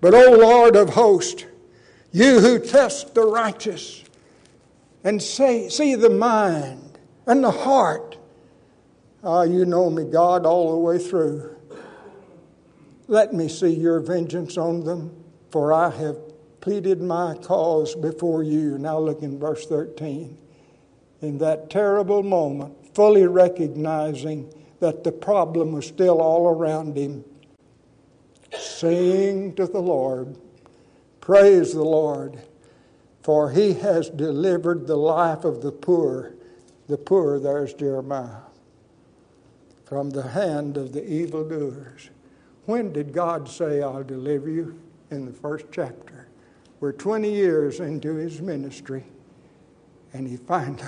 But, 0.00 0.14
O 0.14 0.32
Lord 0.32 0.76
of 0.76 0.90
hosts, 0.90 1.44
you 2.12 2.40
who 2.40 2.58
test 2.58 3.14
the 3.14 3.24
righteous 3.24 4.04
and 5.02 5.22
say, 5.22 5.68
see 5.68 5.94
the 5.94 6.10
mind 6.10 6.98
and 7.26 7.42
the 7.42 7.50
heart 7.50 8.18
Ah, 9.24 9.42
you 9.42 9.64
know 9.64 9.88
me, 9.88 10.04
God, 10.04 10.44
all 10.44 10.72
the 10.72 10.78
way 10.78 10.98
through. 10.98 11.51
Let 13.12 13.34
me 13.34 13.46
see 13.46 13.74
your 13.74 14.00
vengeance 14.00 14.56
on 14.56 14.84
them, 14.84 15.14
for 15.50 15.70
I 15.70 15.90
have 15.90 16.16
pleaded 16.62 17.02
my 17.02 17.34
cause 17.34 17.94
before 17.94 18.42
you. 18.42 18.78
Now 18.78 18.98
look 18.98 19.20
in 19.20 19.38
verse 19.38 19.66
13. 19.66 20.38
In 21.20 21.36
that 21.36 21.68
terrible 21.68 22.22
moment, 22.22 22.74
fully 22.94 23.26
recognizing 23.26 24.50
that 24.80 25.04
the 25.04 25.12
problem 25.12 25.72
was 25.72 25.84
still 25.84 26.22
all 26.22 26.48
around 26.48 26.96
him, 26.96 27.22
sing 28.58 29.54
to 29.56 29.66
the 29.66 29.82
Lord, 29.82 30.38
praise 31.20 31.74
the 31.74 31.84
Lord, 31.84 32.40
for 33.22 33.50
he 33.50 33.74
has 33.74 34.08
delivered 34.08 34.86
the 34.86 34.96
life 34.96 35.44
of 35.44 35.60
the 35.60 35.70
poor. 35.70 36.32
The 36.88 36.96
poor, 36.96 37.38
there's 37.38 37.74
Jeremiah 37.74 38.48
from 39.84 40.08
the 40.08 40.28
hand 40.28 40.78
of 40.78 40.94
the 40.94 41.06
evildoers. 41.06 42.08
When 42.66 42.92
did 42.92 43.12
God 43.12 43.48
say, 43.48 43.82
I'll 43.82 44.04
deliver 44.04 44.48
you? 44.48 44.78
In 45.10 45.26
the 45.26 45.32
first 45.32 45.66
chapter. 45.70 46.28
We're 46.80 46.92
20 46.92 47.30
years 47.30 47.80
into 47.80 48.14
his 48.14 48.40
ministry, 48.40 49.04
and 50.12 50.26
he 50.26 50.36
finally 50.36 50.82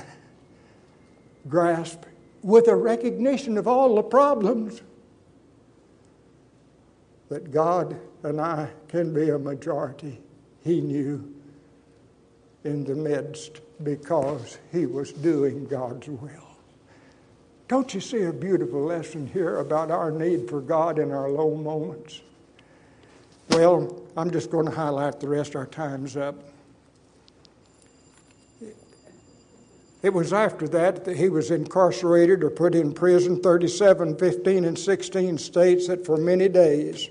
grasped, 1.48 2.08
with 2.42 2.68
a 2.68 2.74
recognition 2.74 3.56
of 3.56 3.68
all 3.68 3.94
the 3.94 4.02
problems, 4.02 4.82
that 7.28 7.50
God 7.50 7.98
and 8.22 8.40
I 8.40 8.70
can 8.88 9.14
be 9.14 9.30
a 9.30 9.38
majority. 9.38 10.20
He 10.62 10.80
knew 10.80 11.34
in 12.64 12.84
the 12.84 12.94
midst 12.94 13.60
because 13.82 14.58
he 14.72 14.86
was 14.86 15.12
doing 15.12 15.66
God's 15.66 16.08
will. 16.08 16.43
Don't 17.74 17.92
you 17.92 18.00
see 18.00 18.22
a 18.22 18.32
beautiful 18.32 18.84
lesson 18.84 19.26
here 19.26 19.58
about 19.58 19.90
our 19.90 20.12
need 20.12 20.48
for 20.48 20.60
God 20.60 21.00
in 21.00 21.10
our 21.10 21.28
low 21.28 21.56
moments? 21.56 22.20
Well, 23.48 24.00
I'm 24.16 24.30
just 24.30 24.48
going 24.48 24.66
to 24.66 24.70
highlight 24.70 25.18
the 25.18 25.26
rest. 25.26 25.56
Our 25.56 25.66
time's 25.66 26.16
up. 26.16 26.36
It 30.04 30.14
was 30.14 30.32
after 30.32 30.68
that 30.68 31.04
that 31.04 31.16
he 31.16 31.28
was 31.28 31.50
incarcerated 31.50 32.44
or 32.44 32.50
put 32.50 32.76
in 32.76 32.94
prison, 32.94 33.40
37, 33.40 34.18
15, 34.18 34.64
and 34.66 34.78
16 34.78 35.36
states, 35.36 35.88
that 35.88 36.06
for 36.06 36.16
many 36.16 36.48
days. 36.48 37.08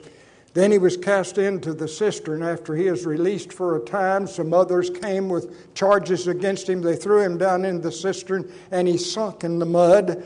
Then 0.53 0.71
he 0.71 0.77
was 0.77 0.95
cast 0.95 1.39
into 1.39 1.73
the 1.73 1.89
cistern 1.89 2.41
after 2.41 2.73
he 2.73 2.89
was 2.89 3.05
released 3.05 3.51
for 3.51 3.75
a 3.75 3.81
time. 3.81 4.27
Some 4.27 4.53
others 4.53 4.89
came 4.89 5.27
with 5.27 5.73
charges 5.75 6.29
against 6.29 6.69
him. 6.69 6.81
They 6.81 6.95
threw 6.95 7.19
him 7.19 7.37
down 7.37 7.65
in 7.65 7.81
the 7.81 7.91
cistern 7.91 8.49
and 8.71 8.87
he 8.87 8.97
sunk 8.97 9.43
in 9.43 9.59
the 9.59 9.65
mud. 9.65 10.23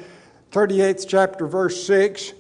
38th 0.52 1.06
chapter, 1.08 1.48
verse 1.48 1.84
6. 1.86 2.34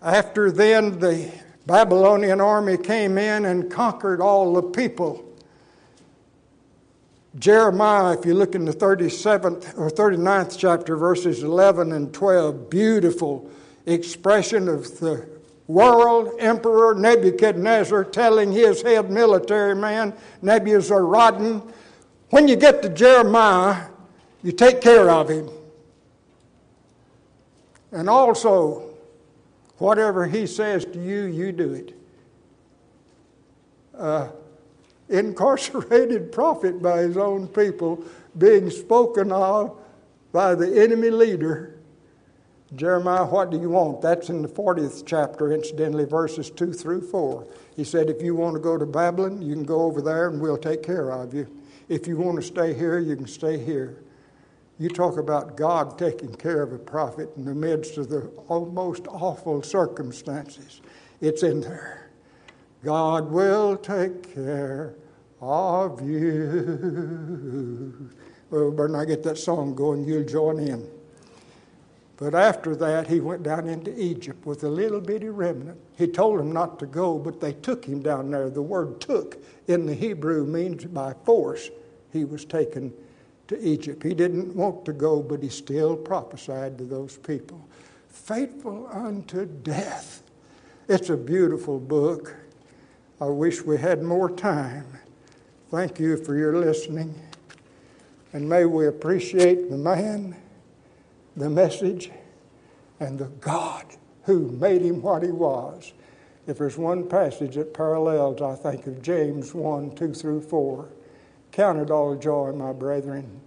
After 0.00 0.50
then, 0.50 0.98
the 0.98 1.30
Babylonian 1.66 2.40
army 2.40 2.76
came 2.76 3.18
in 3.18 3.46
and 3.46 3.70
conquered 3.70 4.20
all 4.20 4.52
the 4.54 4.62
people. 4.62 5.24
Jeremiah, 7.38 8.16
if 8.16 8.24
you 8.24 8.34
look 8.34 8.54
in 8.54 8.64
the 8.64 8.72
37th 8.72 9.76
or 9.76 9.90
39th 9.90 10.56
chapter, 10.56 10.96
verses 10.96 11.42
11 11.42 11.92
and 11.92 12.12
12, 12.14 12.70
beautiful 12.70 13.50
expression 13.86 14.68
of 14.68 15.00
the 15.00 15.26
world 15.66 16.34
emperor 16.38 16.94
Nebuchadnezzar 16.94 18.04
telling 18.04 18.52
his 18.52 18.82
head 18.82 19.10
military 19.10 19.74
man, 19.74 20.14
Nebuzaradan, 20.42 21.72
when 22.30 22.46
you 22.46 22.56
get 22.56 22.82
to 22.82 22.88
Jeremiah, 22.88 23.88
you 24.42 24.52
take 24.52 24.80
care 24.80 25.10
of 25.10 25.28
him. 25.28 25.48
And 27.94 28.10
also, 28.10 28.90
whatever 29.78 30.26
he 30.26 30.48
says 30.48 30.84
to 30.84 31.00
you, 31.00 31.26
you 31.26 31.52
do 31.52 31.72
it. 31.74 31.94
Uh, 33.96 34.30
incarcerated 35.08 36.32
prophet 36.32 36.82
by 36.82 37.02
his 37.02 37.16
own 37.16 37.46
people, 37.46 38.04
being 38.36 38.68
spoken 38.68 39.30
of 39.30 39.78
by 40.32 40.56
the 40.56 40.82
enemy 40.82 41.10
leader. 41.10 41.78
Jeremiah, 42.74 43.26
what 43.26 43.52
do 43.52 43.60
you 43.60 43.70
want? 43.70 44.00
That's 44.00 44.28
in 44.28 44.42
the 44.42 44.48
40th 44.48 45.04
chapter, 45.06 45.52
incidentally, 45.52 46.04
verses 46.04 46.50
2 46.50 46.72
through 46.72 47.02
4. 47.02 47.46
He 47.76 47.84
said, 47.84 48.10
If 48.10 48.20
you 48.20 48.34
want 48.34 48.54
to 48.56 48.60
go 48.60 48.76
to 48.76 48.86
Babylon, 48.86 49.40
you 49.40 49.54
can 49.54 49.62
go 49.62 49.82
over 49.82 50.02
there 50.02 50.28
and 50.28 50.40
we'll 50.40 50.58
take 50.58 50.82
care 50.82 51.12
of 51.12 51.32
you. 51.32 51.46
If 51.88 52.08
you 52.08 52.16
want 52.16 52.40
to 52.40 52.42
stay 52.42 52.74
here, 52.74 52.98
you 52.98 53.14
can 53.14 53.28
stay 53.28 53.64
here. 53.64 54.03
You 54.78 54.88
talk 54.88 55.18
about 55.18 55.56
God 55.56 55.98
taking 55.98 56.34
care 56.34 56.62
of 56.62 56.72
a 56.72 56.78
prophet 56.78 57.30
in 57.36 57.44
the 57.44 57.54
midst 57.54 57.96
of 57.96 58.08
the 58.08 58.28
most 58.48 59.06
awful 59.08 59.62
circumstances. 59.62 60.80
It's 61.20 61.44
in 61.44 61.60
there. 61.60 62.10
God 62.82 63.30
will 63.30 63.76
take 63.76 64.34
care 64.34 64.94
of 65.40 66.02
you. 66.02 68.10
Well, 68.50 68.72
better 68.72 68.88
not 68.88 69.06
get 69.06 69.22
that 69.22 69.38
song 69.38 69.74
going, 69.74 70.04
you'll 70.04 70.24
join 70.24 70.58
in. 70.58 70.88
But 72.16 72.34
after 72.34 72.76
that, 72.76 73.08
he 73.08 73.20
went 73.20 73.42
down 73.42 73.68
into 73.68 73.98
Egypt 74.00 74.46
with 74.46 74.62
a 74.64 74.68
little 74.68 75.00
bitty 75.00 75.28
remnant. 75.28 75.78
He 75.96 76.06
told 76.06 76.38
them 76.38 76.52
not 76.52 76.78
to 76.78 76.86
go, 76.86 77.18
but 77.18 77.40
they 77.40 77.54
took 77.54 77.84
him 77.84 78.02
down 78.02 78.30
there. 78.30 78.50
The 78.50 78.62
word 78.62 79.00
took 79.00 79.42
in 79.66 79.86
the 79.86 79.94
Hebrew 79.94 80.46
means 80.46 80.84
by 80.84 81.14
force 81.24 81.70
he 82.12 82.24
was 82.24 82.44
taken 82.44 82.92
to 83.48 83.58
Egypt. 83.60 84.02
He 84.02 84.14
didn't 84.14 84.54
want 84.54 84.84
to 84.86 84.92
go, 84.92 85.22
but 85.22 85.42
he 85.42 85.48
still 85.48 85.96
prophesied 85.96 86.78
to 86.78 86.84
those 86.84 87.16
people. 87.16 87.66
Faithful 88.08 88.88
unto 88.92 89.44
death. 89.46 90.22
It's 90.88 91.10
a 91.10 91.16
beautiful 91.16 91.78
book. 91.78 92.34
I 93.20 93.26
wish 93.26 93.62
we 93.62 93.78
had 93.78 94.02
more 94.02 94.30
time. 94.30 94.86
Thank 95.70 95.98
you 95.98 96.16
for 96.16 96.36
your 96.36 96.56
listening. 96.56 97.14
And 98.32 98.48
may 98.48 98.64
we 98.64 98.86
appreciate 98.86 99.70
the 99.70 99.76
man, 99.76 100.36
the 101.36 101.48
message, 101.48 102.10
and 103.00 103.18
the 103.18 103.28
God 103.40 103.84
who 104.24 104.50
made 104.50 104.82
him 104.82 105.02
what 105.02 105.22
he 105.22 105.30
was. 105.30 105.92
If 106.46 106.58
there's 106.58 106.76
one 106.76 107.08
passage 107.08 107.54
that 107.54 107.72
parallels, 107.72 108.42
I 108.42 108.54
think 108.54 108.86
of 108.86 109.02
James 109.02 109.54
1 109.54 109.94
2 109.94 110.14
through 110.14 110.42
4. 110.42 110.88
Count 111.54 111.78
it 111.78 111.88
all 111.88 112.16
joy, 112.16 112.50
my 112.50 112.72
brethren, 112.72 113.40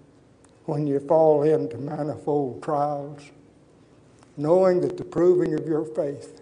when 0.63 0.87
you 0.87 0.97
fall 0.97 1.43
into 1.43 1.77
manifold 1.77 2.63
trials, 2.63 3.21
knowing 4.37 4.79
that 4.79 4.95
the 4.95 5.03
proving 5.03 5.53
of 5.55 5.67
your 5.67 5.83
faith 5.83 6.41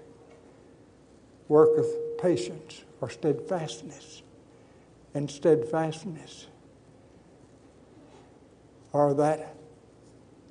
worketh 1.47 1.91
patience 2.22 2.84
or 3.01 3.09
steadfastness. 3.09 4.22
And 5.16 5.30
steadfastness 5.30 6.45
are 8.93 9.16
that 9.16 9.55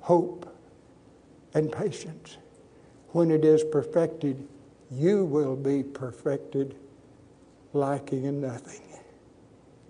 hope 0.01 0.53
and 1.53 1.71
patience. 1.71 2.35
When 3.11 3.31
it 3.31 3.45
is 3.45 3.63
perfected, 3.63 4.45
you 4.91 5.23
will 5.23 5.55
be 5.55 5.81
perfected, 5.81 6.75
lacking 7.71 8.25
in 8.25 8.41
nothing. 8.41 8.84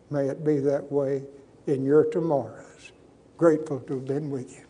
May 0.09 0.27
it 0.27 0.45
be 0.45 0.59
that 0.59 0.91
way 0.91 1.23
in 1.67 1.83
your 1.83 2.05
tomorrows. 2.05 2.91
Grateful 3.37 3.79
to 3.81 3.95
have 3.95 4.05
been 4.05 4.29
with 4.29 4.55
you. 4.55 4.64